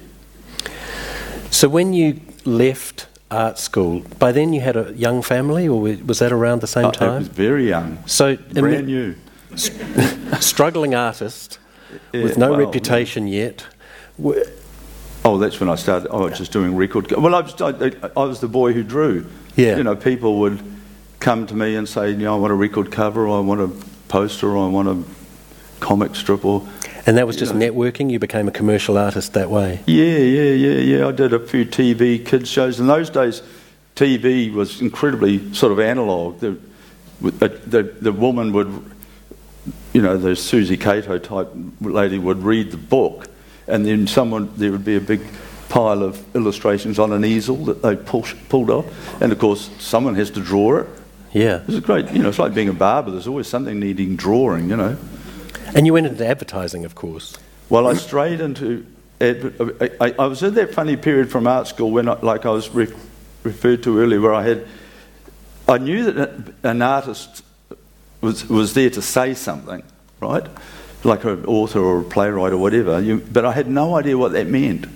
[1.51, 6.19] So when you left art school, by then you had a young family, or was
[6.21, 7.25] that around the same I- I was time?
[7.25, 9.15] very young, So, brand new.
[10.41, 11.59] struggling artist
[12.13, 13.67] with no well, reputation yet.
[15.25, 16.09] Oh, that's when I started.
[16.11, 17.11] Oh, just doing record.
[17.13, 19.27] Well, I was, I, I was the boy who drew.
[19.57, 19.77] Yeah.
[19.77, 20.61] You know, people would
[21.19, 23.61] come to me and say, you know, I want a record cover, or I want
[23.61, 23.69] a
[24.09, 25.05] poster, or I want a
[25.81, 26.67] comic strip, or
[27.07, 27.61] And that was just Yeah.
[27.69, 28.11] networking.
[28.11, 29.81] You became a commercial artist that way.
[29.87, 31.09] yeah, yeah, yeah, yeah.
[31.09, 32.81] I did a few TV kids shows.
[32.81, 33.43] In those days,
[33.97, 36.41] TV was incredibly sort of analog.
[36.41, 36.57] The,
[37.21, 38.69] the, uh, the, the woman would,
[39.93, 41.49] you know, the Susie Cato type
[41.83, 43.27] lady would read the book,
[43.71, 45.21] and then someone there would be a big
[45.69, 50.15] pile of illustrations on an easel that they push, pulled off, and of course someone
[50.17, 50.87] has to draw it.
[51.33, 51.63] Yeah.
[51.69, 52.29] It's great, you know.
[52.29, 53.13] It's like being a barber.
[53.13, 54.97] There's always something needing drawing, you know.
[55.75, 57.39] And you went into advertising, of course.
[57.69, 58.85] Well, I strayed into.
[59.21, 62.47] adver- I, I, I was in that funny period from art school when, I, like
[62.47, 62.93] I was re-
[63.45, 64.67] referred to earlier, where I had.
[65.69, 67.45] I knew that an artist
[68.21, 69.85] was, was there to say something,
[70.21, 70.45] right?
[71.03, 74.33] Like an author or a playwright or whatever, you, but I had no idea what
[74.33, 74.87] that meant.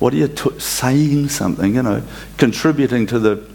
[0.00, 2.02] What are you t- saying something, you know,
[2.36, 3.48] contributing to the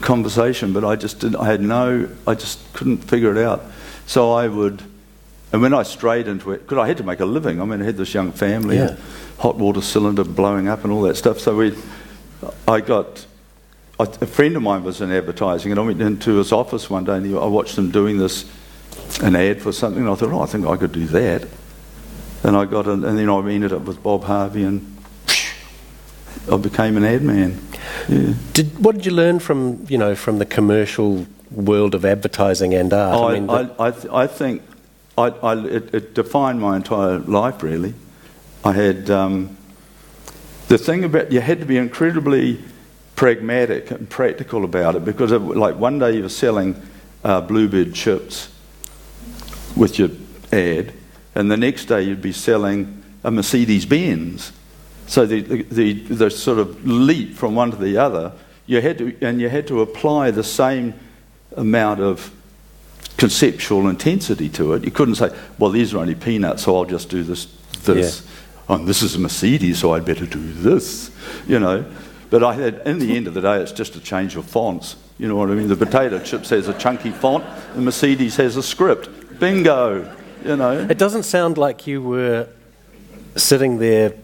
[0.00, 3.62] conversation, but I just didn't, I had no, I just couldn't figure it out.
[4.06, 4.82] So I would,
[5.52, 7.82] and when I strayed into it, because I had to make a living, I mean,
[7.82, 8.96] I had this young family, Yeah.
[9.38, 11.38] hot water cylinder blowing up and all that stuff.
[11.40, 11.74] So we,
[12.66, 13.26] I got,
[14.00, 17.16] a friend of mine was in advertising, and I went into his office one day
[17.18, 18.50] and I watched him doing this,
[19.20, 21.46] an ad for something, and I thought, oh, I think I could do that.
[22.44, 24.96] And I got, an, and then I ended up with Bob Harvey, and
[26.50, 27.60] I became an ad man.
[28.08, 28.34] Yeah.
[28.52, 32.92] Did, what did you learn from, you know, from the commercial world of advertising and
[32.92, 33.30] art?
[33.30, 34.62] I, mean, I, I, th- I think
[35.16, 37.94] I, I, it, it defined my entire life, really.
[38.64, 39.56] I had um,
[40.68, 42.60] the thing about you had to be incredibly
[43.14, 46.80] pragmatic and practical about it because, of, like, one day you were selling
[47.22, 48.48] uh, Bluebird chips
[49.76, 50.10] with your
[50.52, 50.92] ad,
[51.34, 54.52] and the next day you'd be selling a Mercedes Benz.
[55.06, 58.32] So the, the, the, the sort of leap from one to the other,
[58.66, 60.94] you had to, and you had to apply the same
[61.56, 62.30] amount of
[63.16, 64.84] conceptual intensity to it.
[64.84, 67.46] You couldn't say, well, these are only peanuts, so I'll just do this,
[67.84, 68.26] this.
[68.68, 71.10] And oh, this is a Mercedes, so I'd better do this,
[71.46, 71.84] you know.
[72.30, 74.96] But I had, in the end of the day, it's just a change of fonts.
[75.18, 75.68] You know what I mean?
[75.68, 79.08] The potato chips has a chunky font, the Mercedes has a script.
[79.42, 80.08] Bingo,
[80.44, 80.86] you know.
[80.88, 82.46] it doesn't sound like you were
[83.34, 84.14] sitting there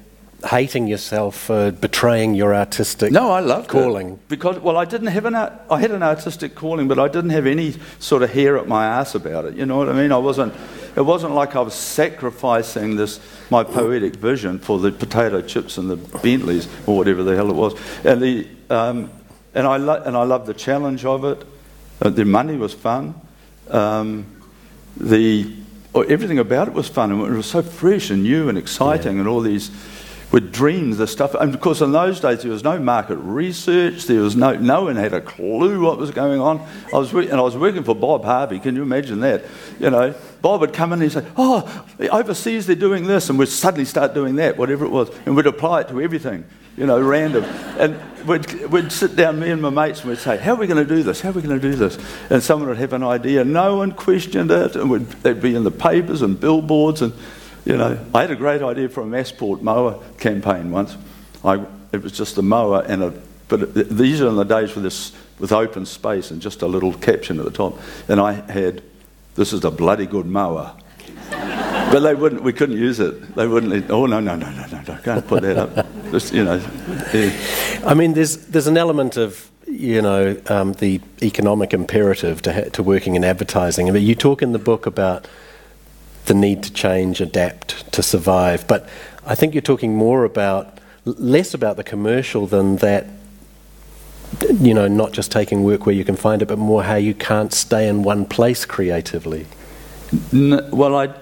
[0.48, 4.10] hating yourself for betraying your artistic No, I loved calling.
[4.12, 7.08] it because well, I didn't have an art, I had an artistic calling, but I
[7.08, 9.56] didn't have any sort of hair up my ass about it.
[9.56, 10.12] You know what I mean?
[10.12, 10.54] I wasn't.
[10.94, 13.18] It wasn't like I was sacrificing this
[13.50, 17.56] my poetic vision for the potato chips and the Bentleys or whatever the hell it
[17.56, 17.74] was.
[18.04, 19.10] And the um,
[19.52, 21.44] and I lo- and I loved the challenge of it.
[22.00, 23.16] Uh, the money was fun.
[23.68, 24.37] Um,
[24.98, 25.54] the
[25.94, 29.18] or everything about it was fun and it was so fresh and new and exciting
[29.18, 29.70] and all these
[30.30, 31.34] with dreams the stuff.
[31.34, 34.04] And of course in those days there was no market research.
[34.04, 36.60] There was no no one had a clue what was going on.
[36.92, 38.58] I was and I was working for Bob Harvey.
[38.58, 39.44] Can you imagine that?
[39.80, 43.30] You know Bob would come in and he'd say oh overseas they're doing this.
[43.30, 46.44] And we'd suddenly start doing that whatever it was and we'd apply it to everything
[46.76, 47.44] you know random.
[47.78, 50.66] And we'd, we'd sit down me and my mates and we'd say how are we
[50.66, 51.98] going to do this how are we going to do this
[52.30, 55.64] and someone would have an idea no one questioned it and would, they'd be in
[55.64, 57.12] the papers and billboards and
[57.68, 60.96] you know, I had a great idea for a Masport mower campaign once.
[61.44, 63.14] I, it was just a mower and a,
[63.48, 66.94] but these are in the days with this, with open space and just a little
[66.94, 67.78] caption at the top.
[68.08, 68.82] And I had,
[69.34, 70.74] this is a bloody good mower.
[71.92, 73.34] But they wouldn't, we couldn't use it.
[73.34, 75.86] They wouldn't, oh no, no, no, no, no, no, can't put that up.
[76.10, 76.60] Just, you know,
[77.12, 77.32] yeah.
[77.86, 82.70] I mean, there's there's an element of you know um, the economic imperative to ha-
[82.72, 83.88] to working in advertising.
[83.88, 85.26] I mean, you talk in the book about
[86.26, 88.66] the need to change, adapt, to survive.
[88.66, 88.88] But
[89.26, 93.06] I think you're talking more about less about the commercial than that.
[94.60, 97.14] You know, not just taking work where you can find it, but more how you
[97.14, 99.46] can't stay in one place creatively.
[100.32, 101.14] N- well, I,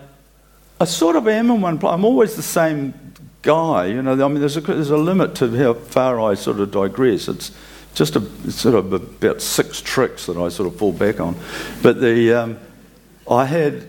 [0.80, 1.92] I sort of am in one place.
[1.92, 2.94] I'm always the same
[3.42, 3.86] guy.
[3.86, 6.70] You know, I mean, there's a, there's a limit to how far I sort of
[6.70, 7.28] digress.
[7.28, 7.50] It's
[7.94, 11.34] just a it's sort of about six tricks that I sort of fall back on.
[11.82, 12.58] But the um,
[13.28, 13.88] I had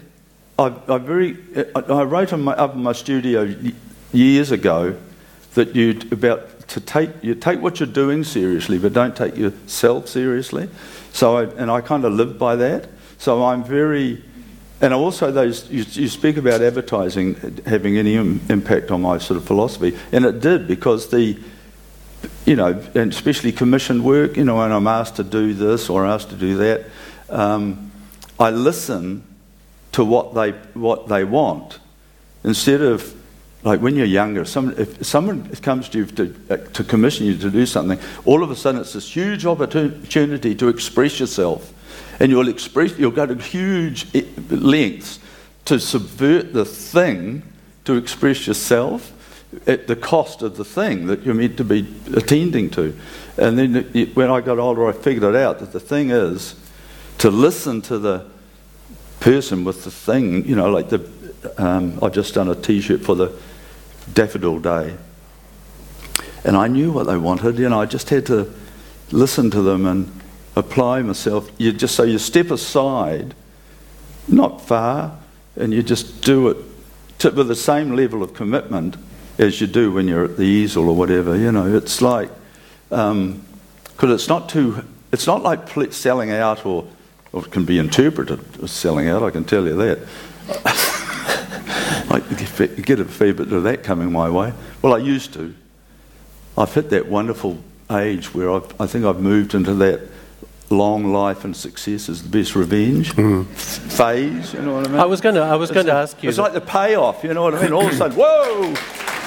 [0.59, 1.37] I, I very,
[1.75, 3.53] I, wrote in my, up in my studio
[4.11, 4.97] years ago
[5.53, 10.07] that you about to take you take what you're doing seriously, but don't take yourself
[10.07, 10.67] seriously.
[11.13, 12.89] So, I, and I kind of live by that.
[13.19, 14.23] So I'm very,
[14.81, 19.37] and also those you, you speak about advertising having any Im- impact on my sort
[19.37, 21.37] of philosophy, and it did because the,
[22.45, 24.37] you know, and especially commissioned work.
[24.37, 26.85] You know, when I'm asked to do this or asked to do that,
[27.29, 27.91] um,
[28.39, 29.23] I listen
[29.93, 31.79] to what they what they want
[32.43, 33.13] instead of
[33.63, 37.37] like when you're younger, some, if someone comes to you to, uh, to commission you
[37.37, 41.73] to do something, all of a sudden it's this huge opportunity to express yourself.
[42.19, 44.07] And you'll, express, you'll go to huge
[44.49, 45.19] lengths
[45.65, 47.43] to subvert the thing
[47.85, 49.13] to express yourself
[49.65, 52.97] at the cost of the thing that you're meant to be attending to.
[53.37, 56.55] And then when I got older, I figured it out that the thing is
[57.19, 58.25] to listen to the
[59.19, 61.09] person with the thing, you know, like the,
[61.57, 63.33] um, I've just done a t shirt for the
[64.13, 64.95] Daffodil Day.
[66.43, 68.53] And I knew what they wanted, you know, I just had to
[69.11, 70.16] listen to them and
[70.57, 71.49] apply myself.
[71.57, 73.33] You just so you step aside,
[74.27, 75.17] not far,
[75.55, 76.57] and you just do it
[77.19, 78.97] to, with the same level of commitment
[79.37, 81.35] as you do when you're at the easel or whatever.
[81.35, 82.29] You know, it's like
[82.89, 83.45] because um,
[84.01, 84.83] it's not too.
[85.11, 86.85] It's not like selling out or,
[87.31, 89.23] or it can be interpreted as selling out.
[89.23, 89.99] I can tell you that.
[92.09, 92.19] I
[92.81, 94.53] get a fair bit of that coming my way.
[94.81, 95.53] Well, I used to.
[96.57, 97.57] I've hit that wonderful
[97.91, 100.01] age where I've, I think I've moved into that
[100.69, 103.45] long life and success is the best revenge mm.
[103.45, 104.53] phase.
[104.53, 104.99] You know what I mean?
[104.99, 105.41] I was going to.
[105.41, 106.29] I was going to ask you.
[106.29, 107.23] It's like the payoff.
[107.23, 107.73] You know what I mean?
[107.73, 108.73] All of a sudden, whoa.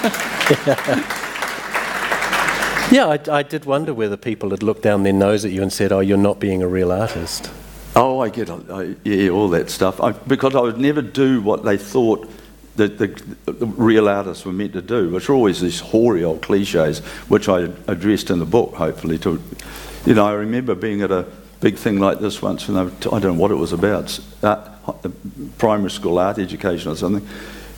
[2.91, 5.71] yeah, I, I, did wonder whether people had looked down their nose at you and
[5.71, 7.49] said, "Oh, you're not being a real artist."
[7.95, 9.99] Oh, I get, I, yeah, all that stuff.
[9.99, 12.29] I, because I would never do what they thought
[12.77, 16.41] the, the, the, real artists were meant to do, which are always these hoary old
[16.41, 19.17] cliches, which I addressed in the book, hopefully.
[19.19, 19.41] To,
[20.05, 21.27] you know, I remember being at a
[21.59, 24.69] big thing like this once, and I, don't know what it was about, art,
[25.57, 27.27] primary school art education or something,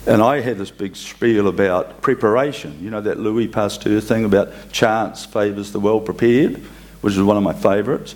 [0.06, 2.78] and I had this big spiel about preparation.
[2.82, 6.56] You know, that Louis Pasteur thing about chance favours the well prepared,
[7.00, 8.14] which is one of my favourites.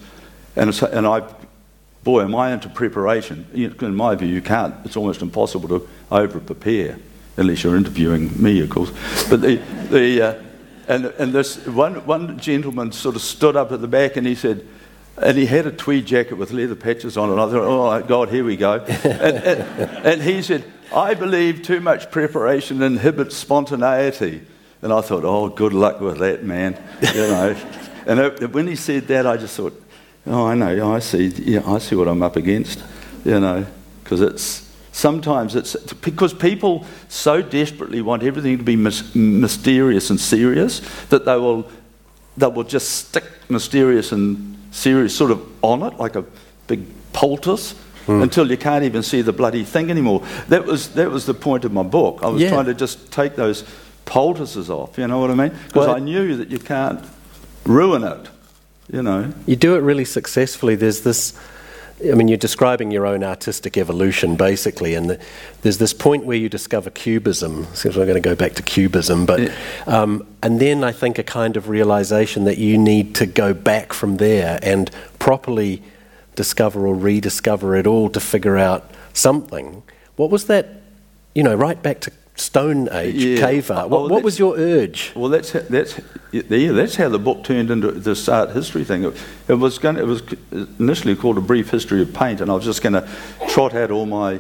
[0.57, 1.23] And, and I
[2.09, 3.47] boy, am I into preparation.
[3.53, 6.99] In my view, you can't, it's almost impossible to over prepare,
[7.37, 8.90] unless you're interviewing me, of course.
[9.29, 9.57] But the,
[9.90, 10.42] the, uh,
[10.88, 14.35] and, and this one, one gentleman sort of stood up at the back and he
[14.35, 14.66] said,
[15.20, 17.33] and he had a tweed jacket with leather patches on it.
[17.33, 18.74] And I thought, oh, God, here we go.
[19.05, 24.42] and, and, and he said, I believe too much preparation inhibits spontaneity.
[24.81, 26.81] And I thought, oh, good luck with that, man.
[27.03, 27.57] You know.
[28.07, 29.81] and it, when he said that, I just thought,
[30.27, 32.83] oh, I know, I see, yeah, I see what I'm up against.
[33.24, 33.66] You know,
[34.05, 34.67] because it's
[34.99, 40.81] Sometimes it's because people so desperately want everything to be mis- mysterious and serious
[41.11, 41.71] that they will,
[42.37, 46.25] they will just stick mysterious and serious sort of on it like a
[46.67, 47.77] big poultice
[48.09, 48.25] mm.
[48.25, 50.27] until you can't even see the bloody thing anymore.
[50.49, 52.19] That was, that was the point of my book.
[52.25, 52.49] I was yeah.
[52.49, 53.63] trying to just take those
[54.05, 55.57] poultices off, you know what I mean?
[55.69, 57.05] Because well, I knew that you can't
[57.65, 58.29] ruin it,
[58.93, 59.33] you know.
[59.47, 60.75] You do it really successfully.
[60.75, 61.39] There's this
[62.01, 65.21] I mean, you're describing your own artistic evolution, basically, and the,
[65.63, 67.67] there's this point where you discover cubism.
[67.75, 69.55] So we're going to go back to cubism, but yeah.
[69.87, 73.93] um, and then I think a kind of realization that you need to go back
[73.93, 75.83] from there and properly
[76.37, 79.83] discover or rediscover it all to figure out something.
[80.15, 80.83] What was that?
[81.35, 83.40] You know, right back to Stone Age, yeah.
[83.40, 83.90] cave art.
[83.90, 85.12] What, oh, what was your urge?
[85.14, 89.05] Well, that's that's yeah, that's how the book turned into this art history thing.
[89.05, 89.16] It,
[89.48, 90.22] it was going, it was
[90.79, 93.09] initially called a brief history of paint, and I was just going to
[93.48, 94.38] trot out all my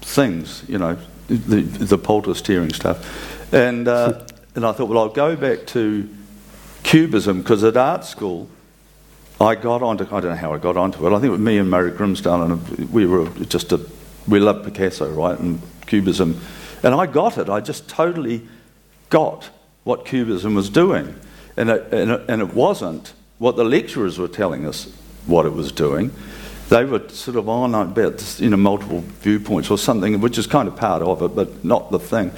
[0.00, 0.98] things, you know,
[1.28, 6.08] the the poultice tearing stuff, and uh, and I thought, well, I'll go back to
[6.82, 8.48] cubism because at art school.
[9.40, 11.10] I got onto, I don't know how I got onto it.
[11.10, 13.80] I think it was me and Murray Grimsdale, and we were just a,
[14.26, 15.38] we loved Picasso, right?
[15.38, 16.40] And Cubism
[16.82, 17.48] and I got it.
[17.48, 18.46] I just totally
[19.10, 19.50] got
[19.84, 21.14] what Cubism was doing.
[21.56, 24.84] And it, and it, and it wasn't what the lecturers were telling us
[25.26, 26.12] what it was doing.
[26.68, 30.68] They were sort of on about you know multiple viewpoints or something, which is kind
[30.68, 32.30] of part of it, but not the thing.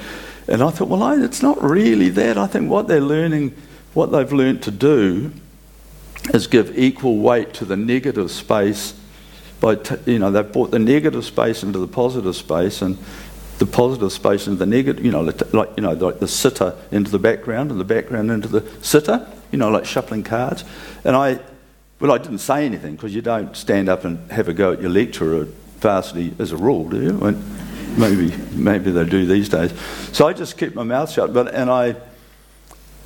[0.47, 2.39] And I thought, well, I, it's not really that.
[2.39, 3.55] I think what they're learning,
[3.95, 5.33] what they've learned to do,
[6.33, 8.95] is give equal weight to the negative space.
[9.61, 12.99] By t- you know, they've brought the negative space into the positive space, and
[13.61, 17.13] the positive space into the negative, you know, like, you know, like the sitter into
[17.13, 20.65] the background and the background into the sitter, you know, like shuffling cards.
[21.05, 21.39] And I,
[22.01, 24.81] well, I didn't say anything because you don't stand up and have a go at
[24.81, 25.49] your lecturer at
[25.79, 27.25] varsity as a rule, do you?
[27.25, 27.45] And,
[27.97, 29.73] maybe maybe they do these days.
[30.13, 31.97] So I just kept my mouth shut, but and I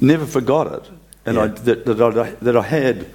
[0.00, 0.90] never forgot it,
[1.26, 3.06] and I, that, that, I, that I had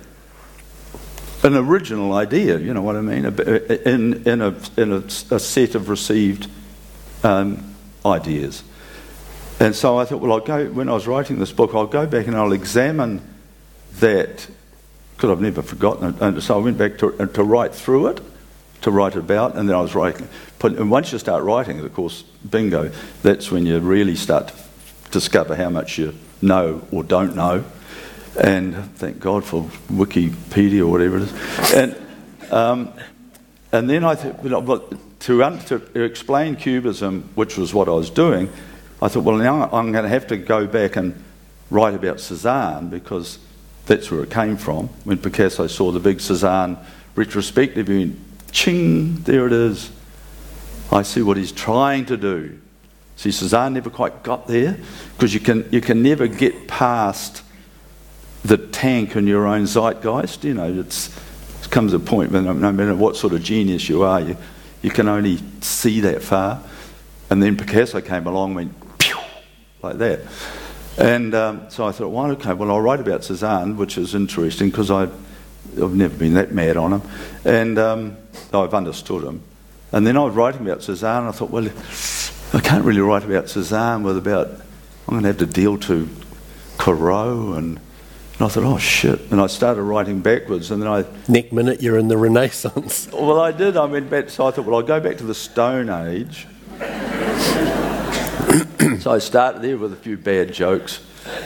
[1.43, 2.57] an original idea.
[2.57, 3.25] You know what I mean?
[3.25, 5.03] In in a in a,
[5.35, 6.49] a set of received
[7.23, 8.63] um, ideas.
[9.59, 12.07] And so I thought, well, I'll go, when I was writing this book, I'll go
[12.07, 13.21] back and I'll examine
[13.99, 14.47] that,
[15.15, 16.21] because I've never forgotten it.
[16.21, 18.21] And so I went back to, uh, to write through it,
[18.81, 20.29] to write about, and then I was writing.
[20.59, 22.91] Put, and once you start writing it, of course, bingo,
[23.21, 24.53] that's when you really start to
[25.11, 27.65] discover how much you know or don't know.
[28.41, 31.73] And thank God for Wikipedia or whatever it is.
[31.73, 31.95] And,
[32.51, 32.93] um,
[33.71, 34.41] and then I thought,
[35.19, 38.49] to, to explain Cubism, which was what I was doing,
[39.01, 41.23] I thought, well, now I'm going to have to go back and
[41.69, 43.39] write about Cezanne because
[43.85, 44.87] that's where it came from.
[45.03, 46.77] When Picasso saw the big Cezanne
[47.15, 48.19] retrospective, he went,
[48.51, 49.91] ching, there it is.
[50.91, 52.59] I see what he's trying to do.
[53.15, 54.77] See, Cezanne never quite got there
[55.13, 57.43] because you can, you can never get past
[58.43, 60.43] the tank in your own zeitgeist.
[60.43, 61.13] You know, it's, it
[61.69, 64.37] comes a point when no matter what sort of genius you are, you,
[64.81, 66.61] you can only see that far.
[67.29, 69.17] And then Picasso came along and went, pew,
[69.81, 70.21] like that.
[70.97, 74.69] And um, so I thought, well, okay, well, I'll write about Cezanne, which is interesting
[74.69, 75.13] because I've,
[75.81, 77.01] I've never been that mad on him.
[77.45, 78.17] And um,
[78.51, 79.41] I've understood him.
[79.91, 81.69] And then I was writing about Cezanne, and I thought, well,
[82.53, 84.47] I can't really write about Cezanne with about,
[85.07, 86.09] I'm going to have to deal to
[86.77, 87.79] Corot and
[88.39, 89.19] and I thought, oh shit.
[89.31, 90.71] And I started writing backwards.
[90.71, 93.09] And then I, Next minute, you're in the Renaissance.
[93.13, 93.75] well, I did.
[93.75, 94.29] I went back.
[94.29, 96.47] So I thought, well, I'll go back to the Stone Age.
[99.01, 101.01] so I started there with a few bad jokes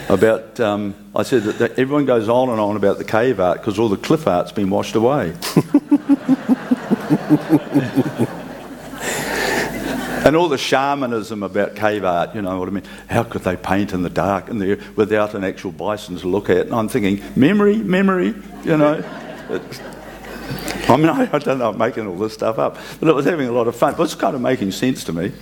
[0.08, 0.60] about.
[0.60, 3.80] Um, I said that, that everyone goes on and on about the cave art because
[3.80, 5.34] all the cliff art's been washed away.
[10.24, 12.84] And all the shamanism about cave art, you know what I mean?
[13.08, 14.58] How could they paint in the dark and
[14.96, 16.66] without an actual bison to look at?
[16.66, 19.04] And I'm thinking, memory, memory, you know.
[20.88, 23.26] I mean, I, I don't know, I'm making all this stuff up, but it was
[23.26, 23.92] having a lot of fun.
[23.92, 25.32] It was kind of making sense to me.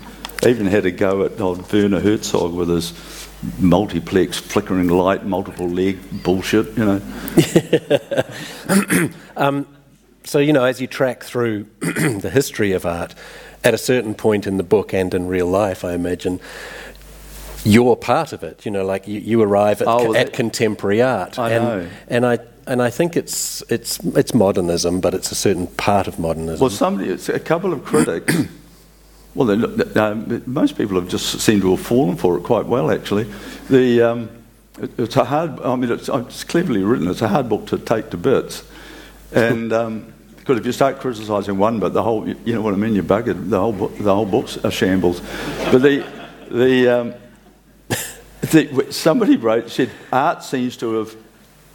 [0.44, 2.92] I even had a go at old Werner Herzog with his
[3.60, 7.00] multiplex, flickering light, multiple leg bullshit, you know.
[9.34, 9.66] Um,
[10.24, 13.14] so, you know, as you track through the history of art,
[13.64, 16.40] at a certain point in the book and in real life, I imagine,
[17.64, 18.64] you're part of it.
[18.64, 21.38] You know, like you, you arrive at, Oh, at contemporary art.
[21.38, 21.88] I and, know.
[22.08, 26.18] And I, and I think it's, it's, it's modernism, but it's a certain part of
[26.18, 26.60] modernism.
[26.60, 28.34] Well, somebody, it's a couple of critics.
[29.34, 32.66] well, they, look- um, most people have just seemed to have fallen for it quite
[32.66, 33.30] well, actually.
[33.70, 34.30] The, um,
[34.80, 35.60] it, it's a hard.
[35.60, 37.08] I mean, it's, it's cleverly written.
[37.08, 38.64] It's a hard book to take to bits,
[39.32, 40.11] and um,
[40.42, 43.04] because if you start criticising one bit, the whole, you know what I mean, you're
[43.04, 43.48] buggered.
[43.48, 45.20] The whole, book, the whole book's a shambles.
[45.70, 46.04] But the,
[46.50, 47.14] the, um,
[48.40, 51.14] the somebody wrote said art seems to have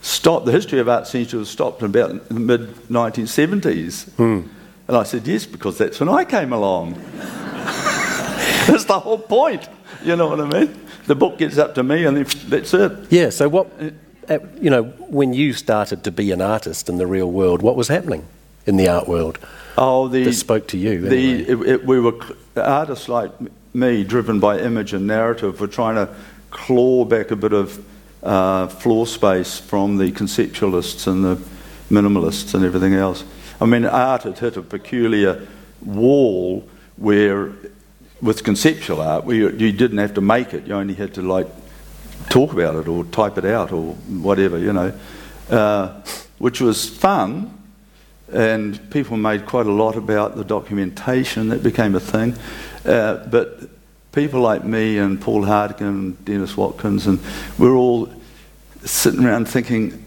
[0.02, 0.48] stopped.
[0.48, 4.20] The history of art seems to have stopped in about the mid 1970s.
[4.20, 6.96] And I said, yes, because that's when I came along.
[7.16, 9.66] that's the whole point.
[10.04, 10.78] You know what I mean?
[11.06, 12.92] The book gets up to me, and that's it.
[13.14, 13.72] yeah, so what,
[14.60, 17.88] you know, when you started to be an artist in the real world, what was
[17.88, 18.28] happening
[18.68, 19.40] in the art world
[19.80, 21.02] Oh, the that spoke to you?
[21.02, 21.68] the anyway?
[21.68, 22.14] it, it, we were
[22.56, 23.32] artists like
[23.74, 26.14] me, driven by image and narrative, were trying to
[26.50, 27.86] claw back a bit of
[28.24, 31.36] uh, floor space from the conceptualists and the
[31.92, 33.24] minimalists and everything else.
[33.62, 35.48] I mean, art had hit a peculiar
[35.86, 37.52] wall where,
[38.20, 41.22] with conceptual art, where you, you didn't have to make it; you only had to
[41.22, 41.48] like
[42.30, 44.92] talk about it or type it out or whatever, you know,
[45.52, 46.02] uh,
[46.40, 47.54] which was fun.
[48.32, 52.36] And people made quite a lot about the documentation that became a thing.
[52.86, 53.70] Uh, but
[54.12, 57.20] people like me and Paul Hartigan and Denys Watkins, and
[57.58, 58.10] we're all
[58.84, 60.04] sitting around thinking,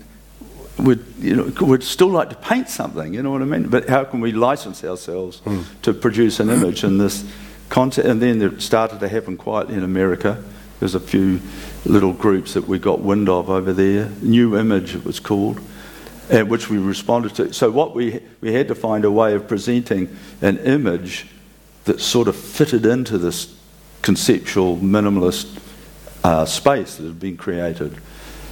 [0.78, 3.68] we'd, you know, we'd still like to paint something, you know what I mean?
[3.68, 5.42] But how can we license ourselves
[5.82, 7.24] to produce an image in this
[7.68, 8.08] concept?
[8.08, 10.42] And then it started to happen quietly in America.
[10.78, 11.40] There's a few
[11.84, 14.10] little groups that we got wind of over there.
[14.22, 15.60] New Image, it was called,
[16.40, 17.52] uh, which we responded to.
[17.52, 21.26] So what we we had to find a way of presenting an image
[21.84, 23.54] that sort of fitted into this
[24.02, 25.58] conceptual minimalist
[26.24, 28.00] uh, space that had been created.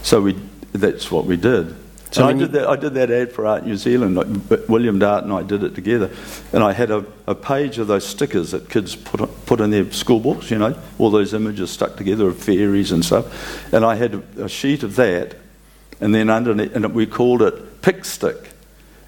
[0.02, 0.36] So we
[0.72, 1.76] that's what we did.
[2.10, 2.66] So I did that.
[2.66, 4.16] I did that ad for Art New Zealand.
[4.16, 6.10] like, William Dart and I did it together,
[6.52, 9.90] and I had a, a page of those stickers that kids put put in their
[9.92, 10.50] school books.
[10.50, 13.72] You know, all those images stuck together of fairies and stuff.
[13.74, 15.36] And I had a sheet of that,
[16.00, 18.50] and then underneath, and we called it Pick Stick.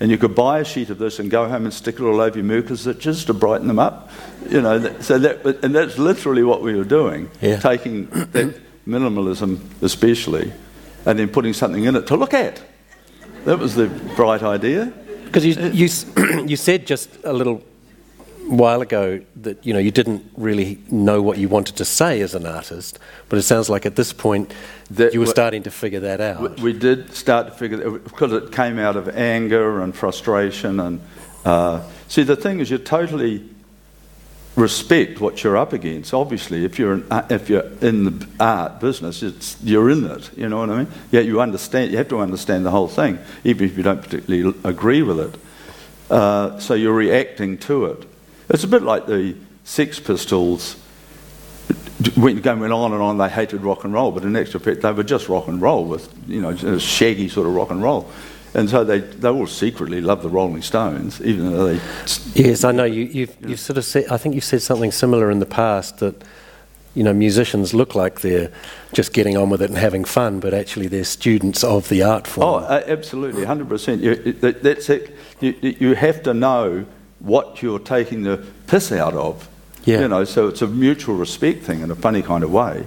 [0.01, 2.20] And you could buy a sheet of this and go home and stick it all
[2.20, 4.11] over your mucus stitches to brighten them up.
[4.49, 7.59] You know, that, so that, and that's literally what we were doing, Yeah.
[7.59, 10.53] taking that minimalism especially,
[11.05, 12.62] and then putting something in it to look at.
[13.45, 14.91] That was the bright idea.
[15.26, 15.88] Because you, uh, you,
[16.49, 17.62] you said just a little
[18.51, 22.35] while ago that you know you didn't really know what you wanted to say as
[22.35, 22.99] an artist,
[23.29, 24.53] but it sounds like at this point
[24.91, 26.59] That you were starting to figure that out.
[26.59, 30.81] We, we did start to figure that because it came out of anger and frustration
[30.81, 31.01] and
[31.45, 33.49] uh, see the thing is you totally
[34.57, 36.13] respect what you're up against.
[36.13, 40.37] Obviously, if you're an, uh, if you're in the art business, it's, you're in it.
[40.37, 40.89] You know what I mean?
[41.13, 41.93] Yeah, you understand.
[41.93, 45.41] You have to understand the whole thing, even if you don't particularly agree with it.
[46.11, 48.10] Uh, so you're reacting to it.
[48.51, 50.77] It's a bit like the Sex Pistols
[52.17, 53.19] went going on and on.
[53.19, 55.85] They hated rock and roll, but in actual fact, they were just rock and roll
[55.85, 58.11] with you know a shaggy sort of rock and roll.
[58.53, 61.81] And so they, they all secretly loved the Rolling Stones, even though they
[62.35, 63.05] Yes, I know you.
[63.05, 64.07] You've, you've sort of said.
[64.11, 66.25] I think you've said something similar in the past that
[66.95, 68.51] you know musicians look like they're
[68.93, 72.27] just getting on with it and having fun, but actually they're students of the art
[72.27, 72.65] form.
[72.65, 74.03] Oh, absolutely, hundred percent.
[74.03, 75.15] You, that, that's it.
[75.41, 76.87] You, you have to know
[77.21, 79.49] what you're taking the piss out of.
[79.85, 80.01] Yeah.
[80.01, 82.87] You know, so it's a mutual respect thing in a funny kind of way.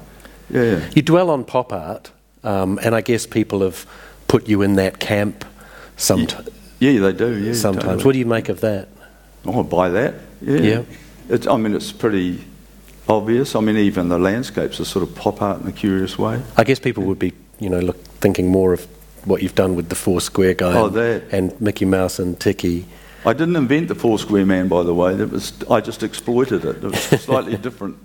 [0.49, 0.87] Yeah.
[0.95, 2.11] You dwell on pop art,
[2.43, 3.85] um, and I guess people have
[4.27, 5.45] put you in that camp.
[5.97, 6.49] sometimes.
[6.79, 7.33] Yeah, they do.
[7.37, 7.53] Yeah.
[7.53, 7.85] sometimes.
[7.85, 8.03] totally.
[8.03, 8.89] What do you make of that?
[9.45, 10.15] Oh, buy that.
[10.41, 10.57] Yeah.
[10.57, 10.81] Yeah.
[11.29, 12.43] It's, I mean, it's pretty
[13.07, 13.55] obvious.
[13.55, 16.41] I mean, even the landscapes are sort of pop art in a curious way.
[16.57, 18.85] I guess people would be, you know, look, thinking more of
[19.25, 22.85] what you've done with the Four Square guy Oh, and, and Mickey Mouse and Tiki.
[23.25, 25.15] I didn't invent the four square man, by the way.
[25.15, 26.77] That was I just exploited it.
[26.77, 27.97] It was a slightly different.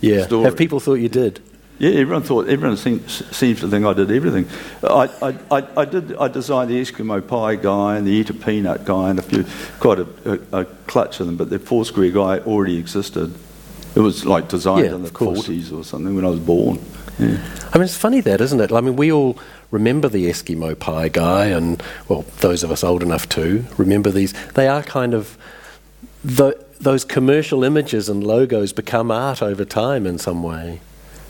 [0.00, 0.24] Yeah.
[0.24, 0.44] Story.
[0.44, 1.40] Have people thought you did?
[1.78, 4.46] Yeah, everyone thought everyone seems, seems to think I did everything.
[4.82, 6.14] I, I, I, I did.
[6.16, 9.46] I designed the Eskimo pie guy and the eat a peanut guy and a few,
[9.78, 10.06] quite a,
[10.52, 11.36] a, a clutch of them.
[11.38, 13.34] But the four square guy already existed.
[13.96, 16.78] It was like designed Yeah, in the forties or something when I was born.
[17.18, 17.38] Yeah.
[17.72, 18.72] I mean, it's funny that, isn't it?
[18.72, 19.38] I mean, we all
[19.70, 24.32] remember the Eskimo pie guy, and, well, those of us old enough to remember these.
[24.52, 25.36] They are kind of.
[26.26, 30.80] Th- those commercial images and logos become art over time in some way.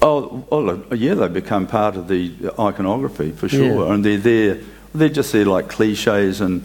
[0.00, 3.92] Oh, oh yeah, they become part of the iconography for sure, Yeah.
[3.92, 4.58] and they're there.
[4.94, 6.62] They're just there like cliches and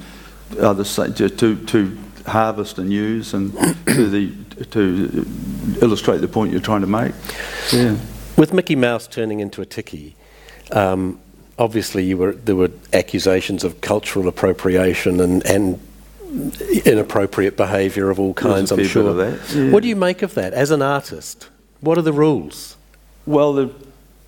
[0.60, 1.98] other to, to
[2.28, 3.52] harvest and use and
[3.88, 4.32] to the
[4.72, 5.26] to
[5.82, 7.14] illustrate the point you're trying to make.
[7.74, 7.98] Yeah.
[8.38, 10.16] With Mickey Mouse turning into a tiki,
[10.72, 11.20] um,
[11.58, 15.80] obviously you were, there were accusations of cultural appropriation and, and
[16.86, 19.10] inappropriate behaviour of all kinds, I'm sure.
[19.10, 19.72] of that, yeah.
[19.72, 21.50] What do you make of that as an artist?
[21.82, 22.76] What are the rules?
[23.26, 23.74] Well, the,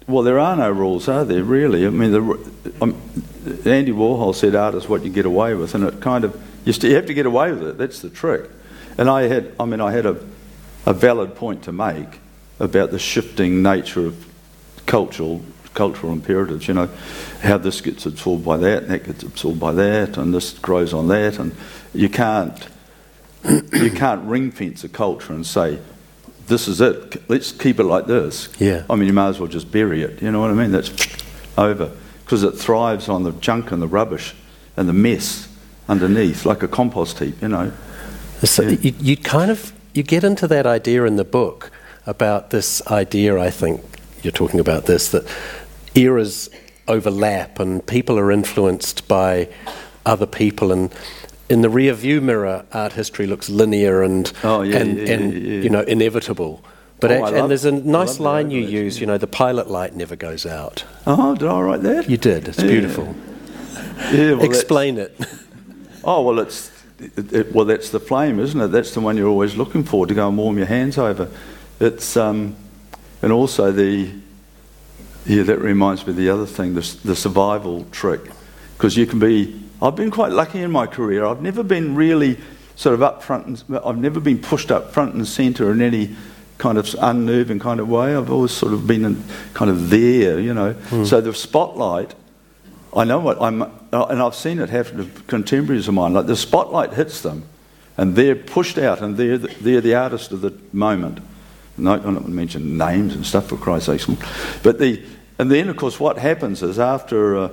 [0.07, 1.43] well, there are no rules, are there?
[1.43, 1.85] Really?
[1.85, 3.01] I mean, the, um,
[3.65, 6.73] Andy Warhol said, "Art is what you get away with," and it kind of you,
[6.73, 7.77] st- you have to get away with it.
[7.77, 8.49] That's the trick.
[8.97, 10.17] And I had, I mean, I had a,
[10.85, 12.19] a valid point to make
[12.59, 14.25] about the shifting nature of
[14.85, 15.41] cultural
[15.77, 16.67] cultural imperatives.
[16.67, 16.89] You know,
[17.41, 20.93] how this gets absorbed by that, and that gets absorbed by that, and this grows
[20.93, 21.53] on that, and
[21.93, 22.67] you can't
[23.73, 25.79] you can't ring fence a culture and say,
[26.47, 28.49] this is it, let's keep it like this.
[28.59, 28.83] Yeah.
[28.89, 30.71] I mean, you might as well just bury it, you know what I mean?
[30.71, 30.91] That's
[31.57, 31.91] over.
[32.23, 34.33] Because it thrives on the junk and the rubbish
[34.75, 35.47] and the mess
[35.87, 37.71] underneath, like a compost heap, you know.
[38.43, 38.77] So Yeah.
[38.81, 41.71] you, you kind of you get into that idea in the book
[42.05, 43.39] about this idea.
[43.39, 43.81] I think
[44.23, 45.25] you're talking about this that
[45.97, 46.49] eras
[46.87, 49.49] overlap and people are influenced by
[50.05, 50.93] other people and.
[51.49, 55.33] In the rear view mirror, art history looks linear and Oh, yeah, and, yeah, and
[55.33, 56.61] yeah, you know inevitable.
[56.99, 58.99] But Oh, I act- love- and there's a nice line you use.
[58.99, 60.83] You know, the pilot light never goes out.
[61.05, 62.09] Oh, did I write that?
[62.09, 62.49] You did.
[62.49, 63.15] It's beautiful.
[64.11, 65.15] Yeah, well, Explain it.
[66.03, 66.69] Oh well, it's
[66.99, 68.67] it, it, well that's the flame, isn't it?
[68.67, 71.29] That's the one you're always looking for to go and warm your hands over.
[71.79, 72.57] It's um,
[73.21, 74.09] and also the
[75.27, 78.21] yeah that reminds me of the other thing, the, the survival trick,
[78.77, 79.63] because you can be.
[79.81, 81.25] I've been quite lucky in my career.
[81.25, 82.39] I've never been really
[82.75, 83.45] sort of up front.
[83.45, 86.15] And, I've never been pushed up front and centre in any
[86.57, 88.15] kind of unnerving kind of way.
[88.15, 89.23] I've always sort of been in,
[89.53, 90.75] kind of there, you know.
[91.05, 92.15] So the spotlight
[92.97, 93.67] I know what I'm, uh,
[94.09, 96.13] and I've seen it happen to contemporaries of mine.
[96.13, 97.43] Like the spotlight hits them,
[97.95, 101.19] and they're pushed out, and they're the, they're the artist of the moment.
[101.77, 104.17] No, I'm not going to mention names and stuff for Christ's sake.
[104.63, 105.03] But the,
[105.39, 107.51] and then of course what happens is after a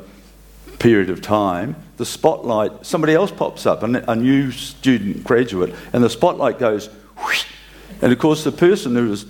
[0.79, 6.03] period of time, the spotlight, somebody else pops up, a, a new student graduate, and
[6.03, 7.47] the spotlight goes, whoosh,
[8.03, 9.27] and of course the person who was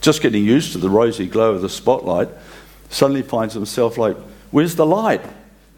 [0.00, 2.28] just getting used to the rosy glow of the spotlight
[2.90, 4.16] suddenly finds himself like,
[4.50, 5.22] where's the light?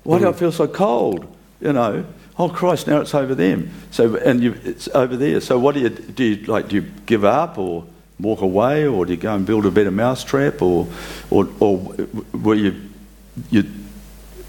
[0.04, 0.36] Why do I mm.
[0.36, 1.26] feel so cold?
[1.60, 2.04] You know,
[2.38, 3.70] oh Christ, now it's over them.
[3.90, 5.40] So and you, it's over there.
[5.40, 6.24] So what do you do?
[6.24, 7.84] You, like do you give up or
[8.20, 10.86] walk away, or do you go and build a better mousetrap, or
[11.30, 11.94] or or
[12.32, 12.74] were you
[13.50, 13.64] you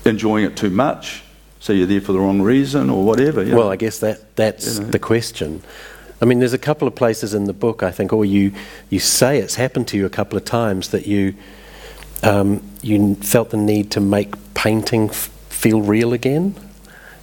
[0.05, 1.23] enjoying it too much?
[1.59, 3.43] So you're there for the wrong reason, or whatever.
[3.43, 3.57] you know?
[3.57, 4.89] Well, I guess that that's You know.
[4.91, 5.61] the question.
[6.21, 8.51] I mean, there's a couple of places in the book, I think, or you,
[8.89, 11.33] you say it's happened to you a couple of times that you,
[12.23, 16.55] um, you felt the need to make painting f- feel real again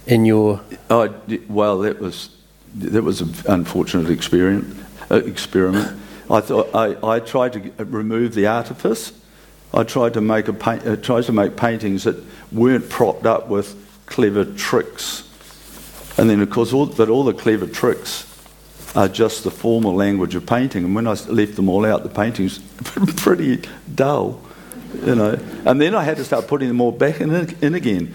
[0.07, 0.61] in your.
[0.89, 1.13] Oh,
[1.47, 2.29] well, that was
[2.75, 4.75] that was an unfortunate experience.
[5.09, 5.97] Uh, experiment.
[6.29, 9.13] I thought I, I tried to remove the artifice.
[9.73, 12.21] I tried to make a uh, tried to make paintings that
[12.51, 13.75] weren't propped up with
[14.05, 15.23] clever tricks,
[16.17, 18.25] and then of course, all, but all the clever tricks
[18.95, 20.83] are just the formal language of painting.
[20.83, 22.59] And when I left them all out, the paintings
[23.17, 23.61] pretty
[23.93, 24.41] dull,
[25.05, 25.37] you know.
[25.65, 28.13] And then I had to start putting them all back in, in again,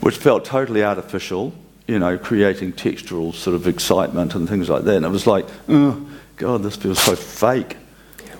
[0.00, 1.52] which felt totally artificial,
[1.88, 4.96] you know, creating textural sort of excitement and things like that.
[4.96, 7.76] And it was like, oh, God, this feels so fake.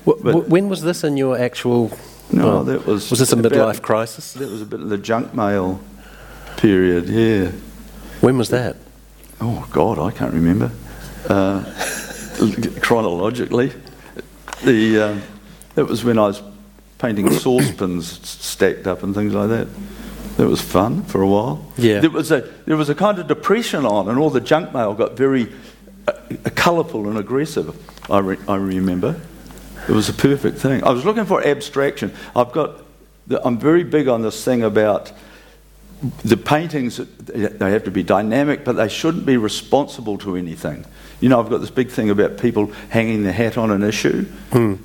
[0.04, 1.90] But- when was this in your actual.
[2.32, 3.10] No, well, that was.
[3.10, 4.32] Was this a about- midlife crisis?
[4.34, 5.80] That was a bit of the junk mail
[6.56, 7.50] period, yeah.
[8.20, 8.76] When was that?
[9.40, 10.70] Oh God, I can't remember.
[11.28, 11.62] Uh,
[12.80, 13.72] chronologically,
[14.64, 15.22] the um,
[15.74, 16.42] that was when I was
[16.98, 19.68] painting saucepans stacked up and things like that.
[20.36, 21.70] That was fun for a while.
[21.76, 22.00] Yeah.
[22.00, 24.94] There was a there was a kind of depression on, and all the junk mail
[24.94, 25.56] got very uh,
[26.54, 27.76] colourful and aggressive.
[28.10, 29.20] I, re- I remember.
[29.88, 30.84] It was a perfect thing.
[30.84, 32.14] I was looking for abstraction.
[32.36, 32.82] I've got.
[33.26, 35.12] The, I'm very big on this thing about
[36.24, 40.84] the paintings, they have to be dynamic, but they shouldn't be responsible to anything.
[41.20, 44.26] You know, I've got this big thing about people hanging their hat on an issue.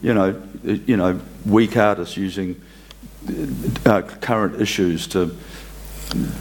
[0.02, 2.62] You know, you know, weak artists using
[3.86, 5.36] uh, current issues to.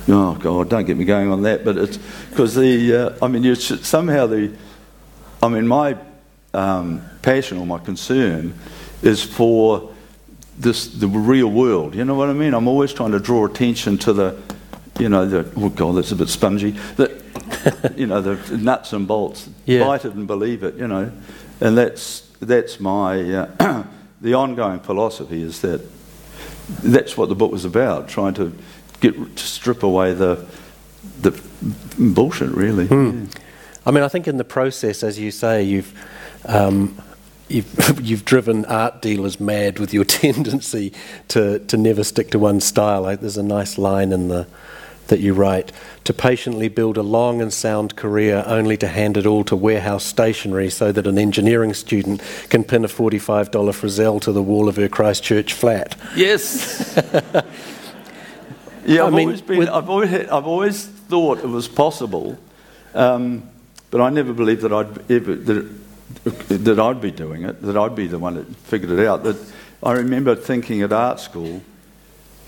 [0.08, 1.64] Oh God, don't get me going on that.
[1.64, 1.98] But it's
[2.30, 2.94] because the.
[2.94, 4.52] Uh, I mean, somehow the.
[5.46, 5.96] I mean, my
[6.54, 8.52] um, passion or my concern
[9.02, 9.94] is for
[10.58, 11.94] this the real world.
[11.94, 12.52] You know what I mean?
[12.52, 14.42] I'm always trying to draw attention to the,
[14.98, 16.72] you know, the oh god, that's a bit spongy.
[16.96, 17.22] The,
[17.96, 19.48] you know, the nuts and bolts.
[19.66, 19.84] Yeah.
[19.84, 20.74] Bite it and believe it.
[20.74, 21.12] You know,
[21.60, 23.84] and that's that's my uh,
[24.20, 25.80] the ongoing philosophy is that
[26.82, 28.52] that's what the book was about, trying to
[28.98, 30.44] get to strip away the
[31.20, 31.30] the
[31.98, 32.86] bullshit, really.
[32.86, 33.26] Yeah.
[33.86, 35.94] I mean, I think in the process, as you say, you've
[36.44, 37.00] um,
[37.48, 40.92] you've, you've driven art dealers mad with your tendency
[41.28, 43.02] to, to never stick to one style.
[43.02, 44.46] Like, there's a nice line in the
[45.08, 45.72] that you write
[46.04, 50.04] to patiently build a long and sound career only to hand it all to warehouse
[50.04, 54.76] stationery so that an engineering student can pin a $45 Frizzell to the wall of
[54.76, 55.96] her Christchurch flat.
[56.14, 56.92] Yes.
[58.84, 59.68] yeah, I I've mean, always been.
[59.68, 60.12] I've always.
[60.12, 62.36] I've always thought it was possible,
[62.94, 63.48] um,
[63.96, 65.70] but I never believed that I'd ever that,
[66.48, 67.62] that I'd be doing it.
[67.62, 69.24] That I'd be the one that figured it out.
[69.24, 69.38] That
[69.82, 71.62] I remember thinking at art school.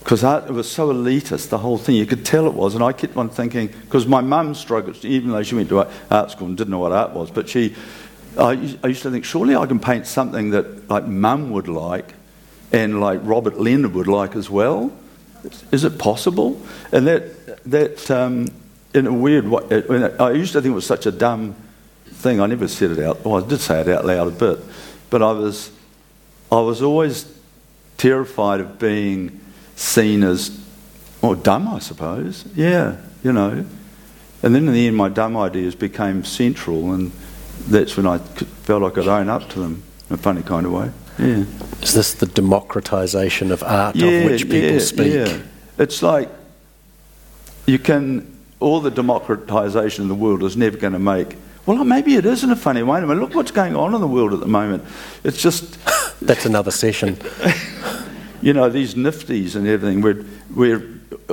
[0.01, 1.95] Because it was so elitist, the whole thing.
[1.95, 2.75] You could tell it was.
[2.75, 6.31] And I kept on thinking, because my mum struggled, even though she went to art
[6.33, 7.75] school and didn't know what art was, but she,
[8.39, 12.13] I, I used to think, surely I can paint something that like mum would like
[12.73, 14.93] and like Robert Leonard would like as well.
[15.73, 16.61] Is it possible?
[16.93, 18.49] And that, that um,
[18.95, 21.55] in a weird way, it- I used to think it was such a dumb
[22.07, 22.41] thing.
[22.41, 23.25] I never said it out.
[23.25, 24.59] Well, I did say it out loud a bit,
[25.11, 25.71] but I was,
[26.51, 27.31] I was always
[27.97, 29.41] terrified of being
[29.77, 30.59] seen as,
[31.23, 32.45] or dumb, I suppose.
[32.55, 33.65] Yeah, you know.
[34.43, 37.13] And then in the end, my dumb ideas became central, and
[37.69, 40.73] that's when I felt I could own up to them in a funny kind of
[40.73, 40.91] way.
[41.19, 41.45] Yeah.
[41.83, 45.13] Is this the democratization of art of which people yeah, speak?
[45.13, 45.39] Yeah.
[45.77, 46.31] It's like
[47.67, 51.37] you can, all the democratisation in the world is never going to make,
[51.67, 52.99] well, maybe it is in a funny way.
[52.99, 54.85] I mean, look what's going on in the world at the moment.
[55.25, 55.79] It's just,
[56.21, 57.17] That's another session.
[58.43, 60.15] you know, these nifties and everything, where,
[60.55, 60.83] where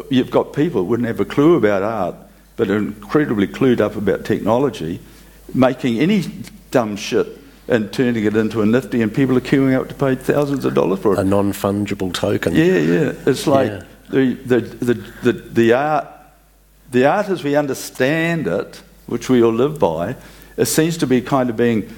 [0.09, 2.15] you've got people who wouldn't have a clue about art,
[2.57, 4.99] but are incredibly clued up about technology,
[5.53, 6.23] making any
[6.71, 7.27] dumb shit
[7.67, 10.75] and turning it into a nifty, and people are queuing up to pay thousands of
[10.75, 11.19] dollars for it.
[11.19, 12.53] a non fungible token.
[12.53, 13.13] Yeah, yeah.
[13.25, 13.83] It's like Yeah.
[14.09, 16.07] the, the, the, the, the art,
[16.91, 20.15] the art as we understand it, which we all live by,
[20.57, 21.93] it seems to be kind of being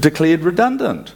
[0.00, 1.14] declared redundant.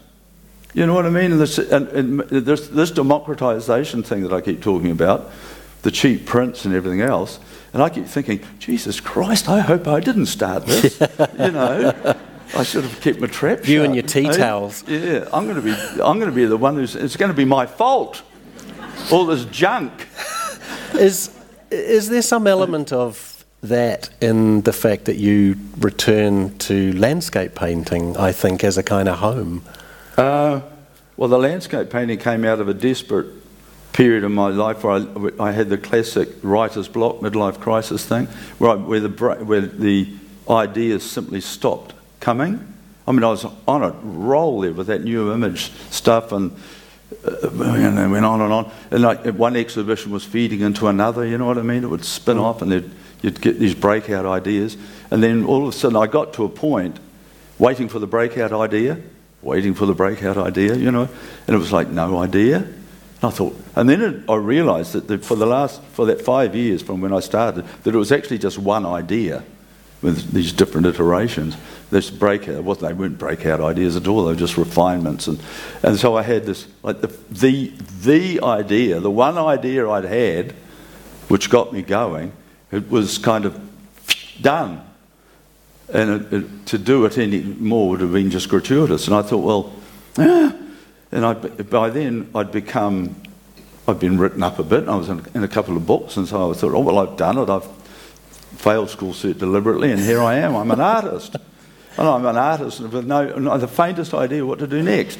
[0.75, 1.33] You know what I mean?
[1.33, 5.31] And this, and, and this, this democratization thing that I keep talking about,
[5.83, 7.39] the cheap prints and everything else,
[7.73, 11.01] and I keep thinking, Jesus Christ, I hope I didn't start this.
[11.39, 12.17] you know,
[12.55, 14.33] I should have kept my trap You shut, and your tea eh?
[14.33, 14.85] towels.
[14.87, 15.73] Yeah, I'm going to be.
[16.03, 16.97] I'm going to be the one who's.
[16.97, 18.23] It's going to be my fault.
[19.11, 19.93] All this junk.
[20.95, 21.36] Is
[21.71, 28.17] is there some element of that in the fact that you return to landscape painting,
[28.17, 29.63] I think, as a kind of home?
[30.17, 30.61] Uh,
[31.17, 33.27] well, the landscape painting came out of a desperate
[33.93, 35.07] period of my life where
[35.41, 38.27] I, I had the classic writer's block, midlife crisis thing,
[38.59, 39.09] where, I, where, the,
[39.45, 40.13] where the
[40.49, 42.75] ideas simply stopped coming.
[43.09, 46.53] I mean, I was on a roll there with that new image stuff and,
[47.11, 48.71] and it went on and on.
[48.91, 51.85] And like one exhibition was feeding into another, you know what I mean?
[51.85, 52.73] It would spin off and
[53.23, 54.77] you'd get these breakout ideas.
[55.11, 56.99] And then all of a sudden I got to a point
[57.59, 58.99] waiting for the breakout idea,
[59.43, 61.09] waiting for the breakout idea, you know,
[61.47, 62.59] and it was like no idea.
[62.59, 62.75] And
[63.23, 66.55] I thought, and then it, I realised that the, for the last, for that five
[66.55, 69.45] years from when I started, that it was actually just one idea
[70.03, 71.57] with these different iterations.
[71.91, 75.27] This breakout, well, they weren't breakout ideas at all, they were just refinements.
[75.27, 75.41] And,
[75.83, 77.73] and so I had this, like the, the,
[78.03, 80.53] the idea, the one idea I'd had,
[81.29, 82.33] which got me going,
[82.71, 83.59] it was kind of
[84.41, 84.83] done.
[85.93, 89.07] And it, it, to do it any more would have been just gratuitous.
[89.07, 89.73] And I thought, well,
[90.19, 90.53] eh,
[91.13, 93.15] and I'd, by then, I'd become,
[93.87, 94.89] I'd been written up a bit.
[94.89, 97.17] I was in, in, a couple of books, and so I thought, oh, well, I've
[97.17, 97.49] done it.
[97.49, 97.69] I've
[98.57, 100.57] failed school cert deliberately, and here I am.
[100.57, 101.37] I'm an artist.
[101.97, 105.19] and I'm an artist with no, not the faintest idea what to do next.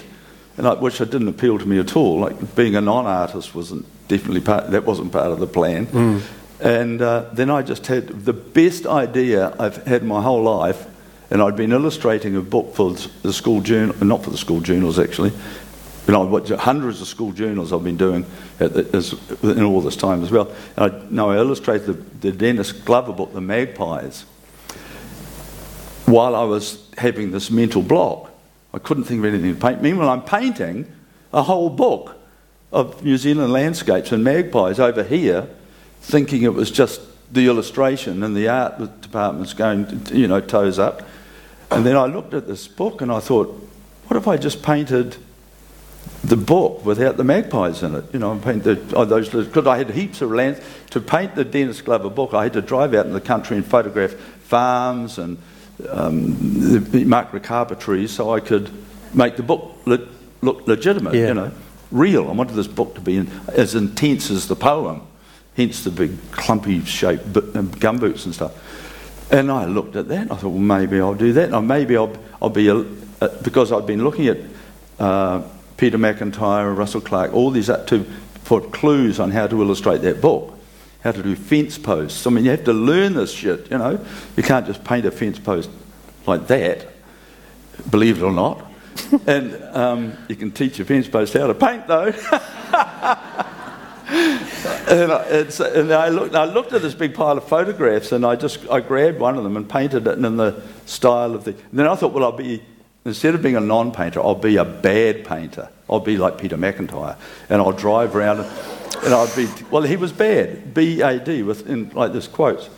[0.57, 2.21] And I, which didn't appeal to me at all.
[2.21, 4.71] Like being a non-artist wasn't definitely part.
[4.71, 5.87] That wasn't part of the plan.
[5.87, 6.23] Mm.
[6.61, 10.87] And uh, then I just had the best idea I've had my whole life,
[11.31, 14.99] and I'd been illustrating a book for the school journal, not for the school journals
[14.99, 15.33] actually,
[16.07, 18.25] you know, what, hundreds of school journals I've been doing
[18.59, 20.55] the, in all this time as well.
[20.77, 24.25] And I, now I illustrated the, the Denis Glover book, The Magpies,
[26.07, 28.31] while I was having this mental block.
[28.73, 29.83] I couldn't think of anything to paint.
[29.83, 30.93] Meanwhile, I'm painting
[31.33, 32.17] a whole book
[32.73, 35.49] of New Zealand landscapes and magpies over here,
[36.01, 37.01] thinking it was just
[37.33, 41.03] the illustration and the art department's going, you know, toes up.
[41.71, 43.49] And then I looked at this book and I thought,
[44.07, 45.17] what if I just painted
[46.25, 48.05] the book without the magpies in it.
[48.13, 50.61] You know, I painted oh, those because I had heaps of land
[50.91, 52.35] to paint the Denis Glover book.
[52.35, 55.39] I had to drive out in the country and photograph farms and
[55.91, 58.71] um, the macrocarpa trees so I could
[59.15, 60.09] make the book le-
[60.41, 61.15] look legitimate.
[61.15, 61.29] Yeah.
[61.29, 61.53] You know,
[61.91, 62.29] real.
[62.29, 65.03] I wanted this book to be in, as intense as the poem.
[65.57, 68.53] Hence the big clumpy shaped um, gumboots and stuff.
[69.33, 71.53] And I looked at that and I thought, well, maybe I'll do that.
[71.53, 72.85] Or maybe I'll, I'll be, a,
[73.21, 74.39] a, because I've been looking at
[74.99, 75.43] uh,
[75.77, 78.05] Peter McIntyre, Russell Clark, all these up to,
[78.45, 80.59] for clues on how to illustrate that book,
[81.03, 82.27] how to do fence posts.
[82.27, 84.05] I mean, you have to learn this shit, you know.
[84.37, 85.71] You can't just paint a fence post
[86.27, 86.87] like that,
[87.91, 88.65] believe it or not.
[89.27, 92.07] and um, you can teach a fence post how to paint, though.
[94.09, 98.37] and, I, and I, looked, I looked at this big pile of photographs and I
[98.37, 101.51] just I grabbed one of them and painted it in the style of the.
[101.51, 102.63] And then I thought, well, I'll be
[103.07, 105.69] Instead of being a non painter, I'll be a bad painter.
[105.89, 107.17] I'll be like Peter McIntyre.
[107.49, 111.69] And I'll drive around and, I'll be, well, he was bad, B A D, with
[111.69, 112.69] in, like this quotes.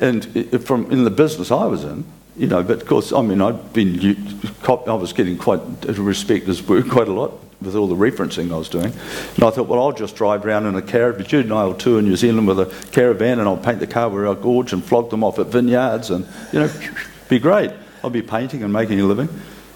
[0.00, 0.24] And
[0.64, 2.04] from in the business I was in,
[2.36, 4.16] you know, but of course, I mean, I'd been,
[4.66, 8.52] I was getting quite uh, respect as work quite a lot with all the referencing
[8.52, 8.92] I was doing.
[9.36, 12.16] And I thought, well, I'll just drive around in a caravan, juvenile tour in New
[12.16, 15.46] Zealand with a caravan, and I'll paint the Kawarau Gorge and flog them off at
[15.46, 16.70] vineyards, and, you know,
[17.28, 17.70] be great.
[18.02, 19.28] I'll be painting and making a living.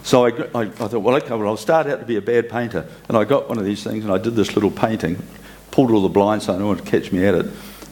[0.06, 2.48] So I, I, I, thought, well, okay, well, I'll start out to be a bad
[2.48, 2.86] painter.
[3.08, 5.20] And I got one of these things and I did this little painting,
[5.72, 7.46] pulled all the blinds so no one would catch me at it.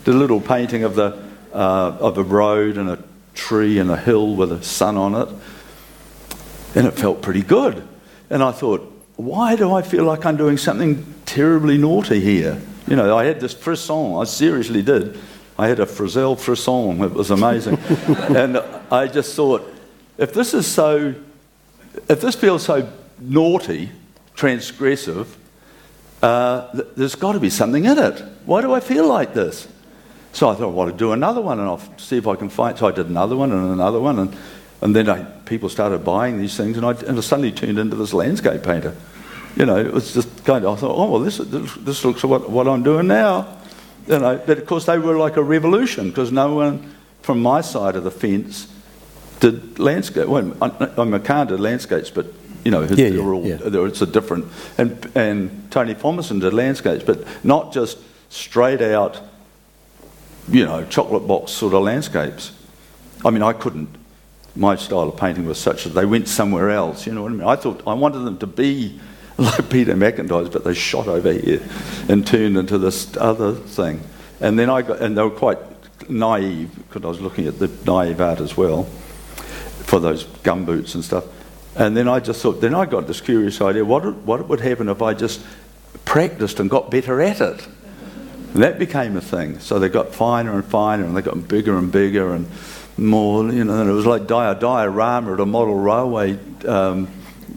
[0.05, 1.21] Did a little painting of, the,
[1.53, 3.03] uh, of a road and a
[3.35, 5.29] tree and a hill with a sun on it.
[6.77, 7.85] And it felt pretty good.
[8.31, 8.83] And I thought,
[9.17, 12.63] why do I feel like I'm doing something terribly naughty here?
[12.87, 15.19] You know, I had this frisson, I seriously did.
[15.59, 17.77] I had a Frizzell frisson, it was amazing.
[18.37, 18.59] and
[18.89, 19.69] I just thought,
[20.17, 21.17] if this is so
[22.09, 23.91] if this feels so naughty,
[24.37, 25.27] transgressive,
[26.23, 28.23] uh, th- there's got to be something in it.
[28.45, 29.69] Why do I feel like this?
[30.33, 32.77] So I thought, well, I'll do another one and I'll see if I can find.
[32.77, 34.37] So I did another one and another one, and,
[34.81, 37.97] and then I, people started buying these things, and I, and I suddenly turned into
[37.97, 38.97] this landscape painter.
[39.57, 42.25] You know, it was just kind of, I thought, oh, well, this, this, this looks
[42.25, 43.59] what, what I'm doing now.
[44.09, 47.61] You know, but of course, they were like a revolution because no one from my
[47.61, 48.67] side of the fence
[49.41, 50.29] did landscape.
[50.29, 52.27] Well, I, I McCahon did landscapes, but
[52.65, 53.59] you know, his, yeah, yeah, all, yeah.
[53.63, 54.47] it's a different.
[54.79, 57.99] And and Tony Thomason did landscapes, but not just
[58.31, 59.21] straight out,
[60.49, 62.53] you know, chocolate box sort of landscapes.
[63.25, 63.89] I mean, I couldn't.
[64.57, 67.07] My style of painting was such that they went somewhere else.
[67.07, 67.49] You know what I mean?
[67.49, 68.99] I thought I wanted them to be
[69.37, 71.61] like Peter McIntyre's, but they shot over here
[72.09, 74.01] and turned into this other thing.
[74.41, 75.59] And then I got, and they were quite
[76.09, 78.89] naive because I was looking at the naive art as well
[79.95, 81.25] for those gum boots and stuff.
[81.77, 84.89] And then I just thought, then I got this curious idea what, what would happen
[84.89, 85.41] if I just
[86.05, 87.65] practiced and got better at it?
[88.55, 89.61] And that became a thing.
[89.61, 92.51] So they got finer and finer and they got bigger and bigger and
[92.97, 97.09] more, you know, and it was like dia- diorama at a model railway, um,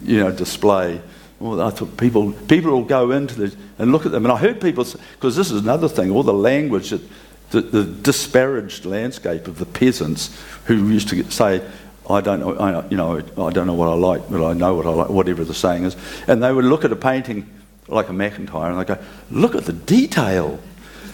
[0.04, 1.02] you know, display.
[1.40, 4.24] Well, I thought people, people will go into this and look at them.
[4.24, 7.02] And I heard people, because this is another thing, all the language that
[7.50, 11.62] the, the disparaged landscape of the peasants who used to say,
[12.10, 14.74] I don't know, I, you know, I don't know what I like, but I know
[14.74, 15.96] what I like, whatever the saying is.
[16.26, 17.48] And they would look at a painting
[17.86, 18.98] like a McIntyre and they go,
[19.30, 20.58] look at the detail.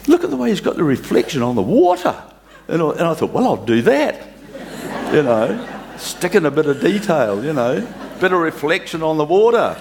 [0.06, 2.14] Look at the way he's got the reflection on the water.
[2.68, 4.22] And I, and I thought, well, I'll do that.
[5.12, 7.80] You know, stick in a bit of detail, you know,
[8.20, 9.76] bit of reflection on the water.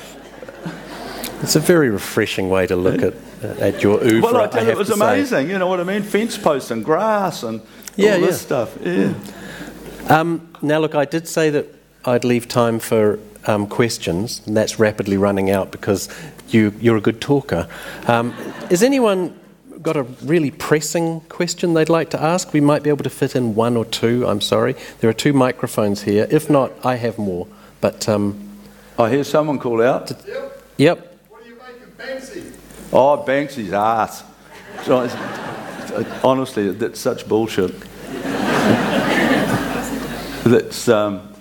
[1.41, 4.21] It's a very refreshing way to look at, uh, at your oeuvre.
[4.21, 5.05] Well, I tell you, it was to say.
[5.05, 5.49] amazing.
[5.49, 6.01] You know what I mean?
[6.03, 7.61] Fence posts and grass and
[7.97, 8.45] Yeah, all this yeah.
[8.45, 8.77] stuff.
[8.81, 9.13] Yeah.
[10.13, 11.65] Um, now, look, I did say that
[12.05, 16.07] I'd leave time for um, questions, and that's rapidly running out because
[16.49, 17.67] you, you're a good talker.
[18.05, 18.31] Um,
[18.69, 19.35] has anyone
[19.81, 22.53] got a really pressing question they'd like to ask?
[22.53, 24.27] We might be able to fit in one or two.
[24.27, 24.75] I'm sorry.
[24.99, 26.27] There are two microphones here.
[26.29, 27.47] If not, I have more.
[27.81, 28.59] But, um,
[28.99, 30.11] I hear someone call out.
[30.27, 30.63] yep.
[30.77, 31.17] yep.
[31.29, 32.53] What do you make of Banksy?
[32.93, 34.23] Oh, Banksy's ass.
[36.23, 37.73] Honestly, that's such bullshit.
[40.43, 41.33] That's um,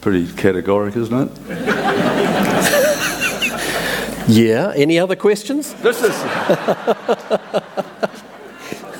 [0.00, 1.38] pretty categorical, isn't it?
[4.28, 4.72] Yeah.
[4.76, 5.72] Any other questions?
[5.74, 6.14] This is.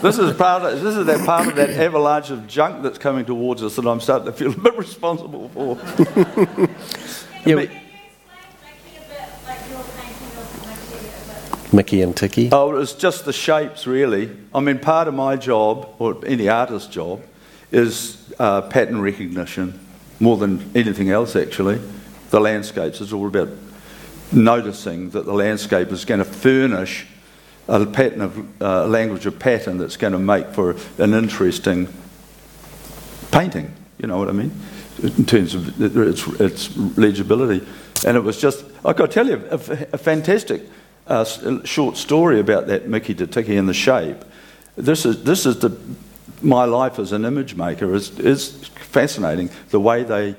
[0.01, 3.25] This is part of this is that part of that avalanche of junk that's coming
[3.25, 5.77] towards us that I'm starting to feel a bit responsible for.
[7.45, 7.83] Yeah, Me-
[11.73, 12.49] Mickey and Tiki.
[12.53, 14.31] Oh, it was just the shapes, really.
[14.55, 17.21] I mean, part of my job, or any artist's job,
[17.73, 19.79] is uh, pattern recognition
[20.21, 21.81] more than anything else, actually.
[22.31, 23.49] The landscapes is all about
[24.33, 27.07] noticing that the landscape is going to furnish
[27.69, 31.89] a pattern of uh, language of pattern that's going to make for an interesting
[33.31, 33.75] painting.
[33.99, 34.53] You know what I mean?
[35.03, 37.67] In terms of its, its legibility.
[38.07, 40.63] And it was just, I got to tell you, a, fantastic
[41.07, 41.25] uh,
[41.65, 44.25] short story about that Mickey Tiki and the shape.
[44.77, 45.77] This is, this is the,
[46.43, 50.37] my life as an image maker is, is fascinating, the way they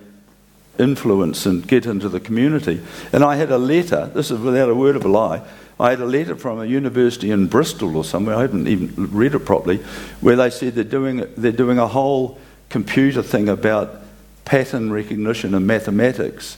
[0.79, 2.81] influence and get into the community.
[3.11, 5.41] And I had a letter, this is without a word of a lie,
[5.79, 9.35] I had a letter from a university in Bristol or somewhere, I haven't even read
[9.35, 9.77] it properly,
[10.21, 12.37] where they said they're doing, they're doing a whole
[12.69, 14.01] computer thing about
[14.45, 16.57] pattern recognition and mathematics.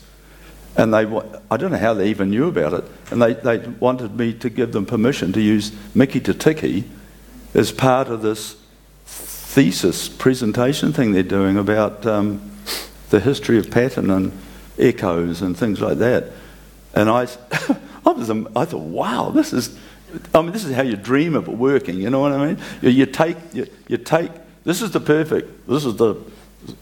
[0.76, 1.04] And they,
[1.50, 4.48] I don't know how they even knew about it, and they, they wanted me to
[4.48, 6.84] give them permission to use Mickey to Tiki
[7.54, 8.56] as part of this
[9.52, 12.40] thesis presentation thing they're doing about um,
[13.10, 14.32] the history of pattern and
[14.78, 16.32] echoes and things like that.
[16.94, 17.28] And I,
[18.06, 19.78] I, was, I thought, wow, this is,
[20.34, 22.00] I mean, this is how you dream of it working.
[22.00, 22.58] You know what I mean?
[22.80, 24.30] You, you take, you, you take.
[24.64, 25.68] This is the perfect.
[25.68, 26.14] This is the,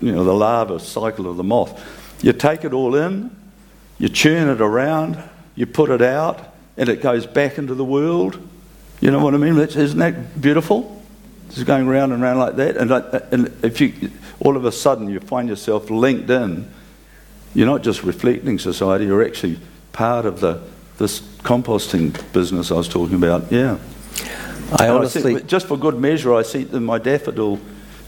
[0.01, 1.85] you know, the larva cycle of the moth.
[2.23, 3.35] You take it all in,
[3.99, 5.21] you churn it around,
[5.57, 8.39] you put it out, and it goes back into the world.
[9.01, 9.59] You know what I mean?
[9.59, 11.00] Isn't that beautiful?
[11.51, 12.91] Just going round and round like that, and,
[13.33, 16.71] and if you all of a sudden you find yourself linked in,
[17.55, 19.07] you're not just reflecting society.
[19.07, 19.59] You're actually
[19.93, 20.63] part of the
[20.99, 23.51] this composting business I was talking about.
[23.51, 23.79] Yeah.
[24.79, 27.59] I And honestly, sent- just for good measure, I sent them my Daffodil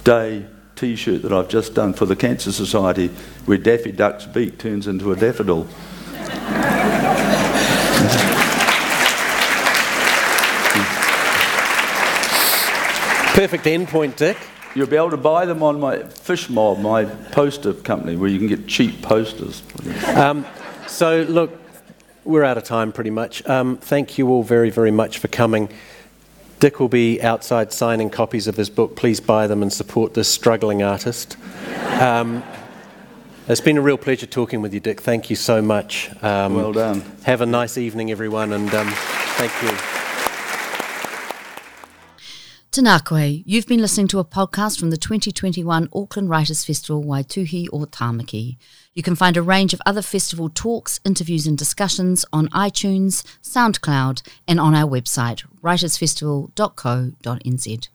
[0.04, 3.08] Day T-shirt that I've just done for the Cancer Society,
[3.46, 5.66] where Daffy Duck's beak turns into a daffodil.
[13.32, 14.36] Perfect endpoint, Dick.
[14.74, 18.38] You'll be able to buy them on my Fish Mob, my poster company, where you
[18.38, 19.62] can get cheap posters.
[20.08, 20.46] Um,
[20.86, 21.58] so, look,
[22.24, 23.46] we're out of time pretty much.
[23.46, 25.68] Um, thank you all very, very much for coming.
[26.60, 28.96] Dick will be outside signing copies of his book.
[28.96, 31.36] Please buy them and support this struggling artist.
[32.00, 32.42] Um,
[33.48, 35.00] it's been a real pleasure talking with you, Dick.
[35.00, 36.10] Thank you so much.
[36.22, 37.02] Um, Well done.
[37.24, 38.88] Have a nice evening, everyone, and um,
[39.36, 40.01] thank you.
[42.72, 47.68] Tēnā koe, you've been listening to a podcast from the 2021 Auckland Writers Festival Waituhi
[47.70, 48.56] o Tāmaki.
[48.94, 54.22] You can find a range of other festival talks, interviews and discussions on iTunes, SoundCloud
[54.48, 57.88] and on our website, writersfestival.co.nz.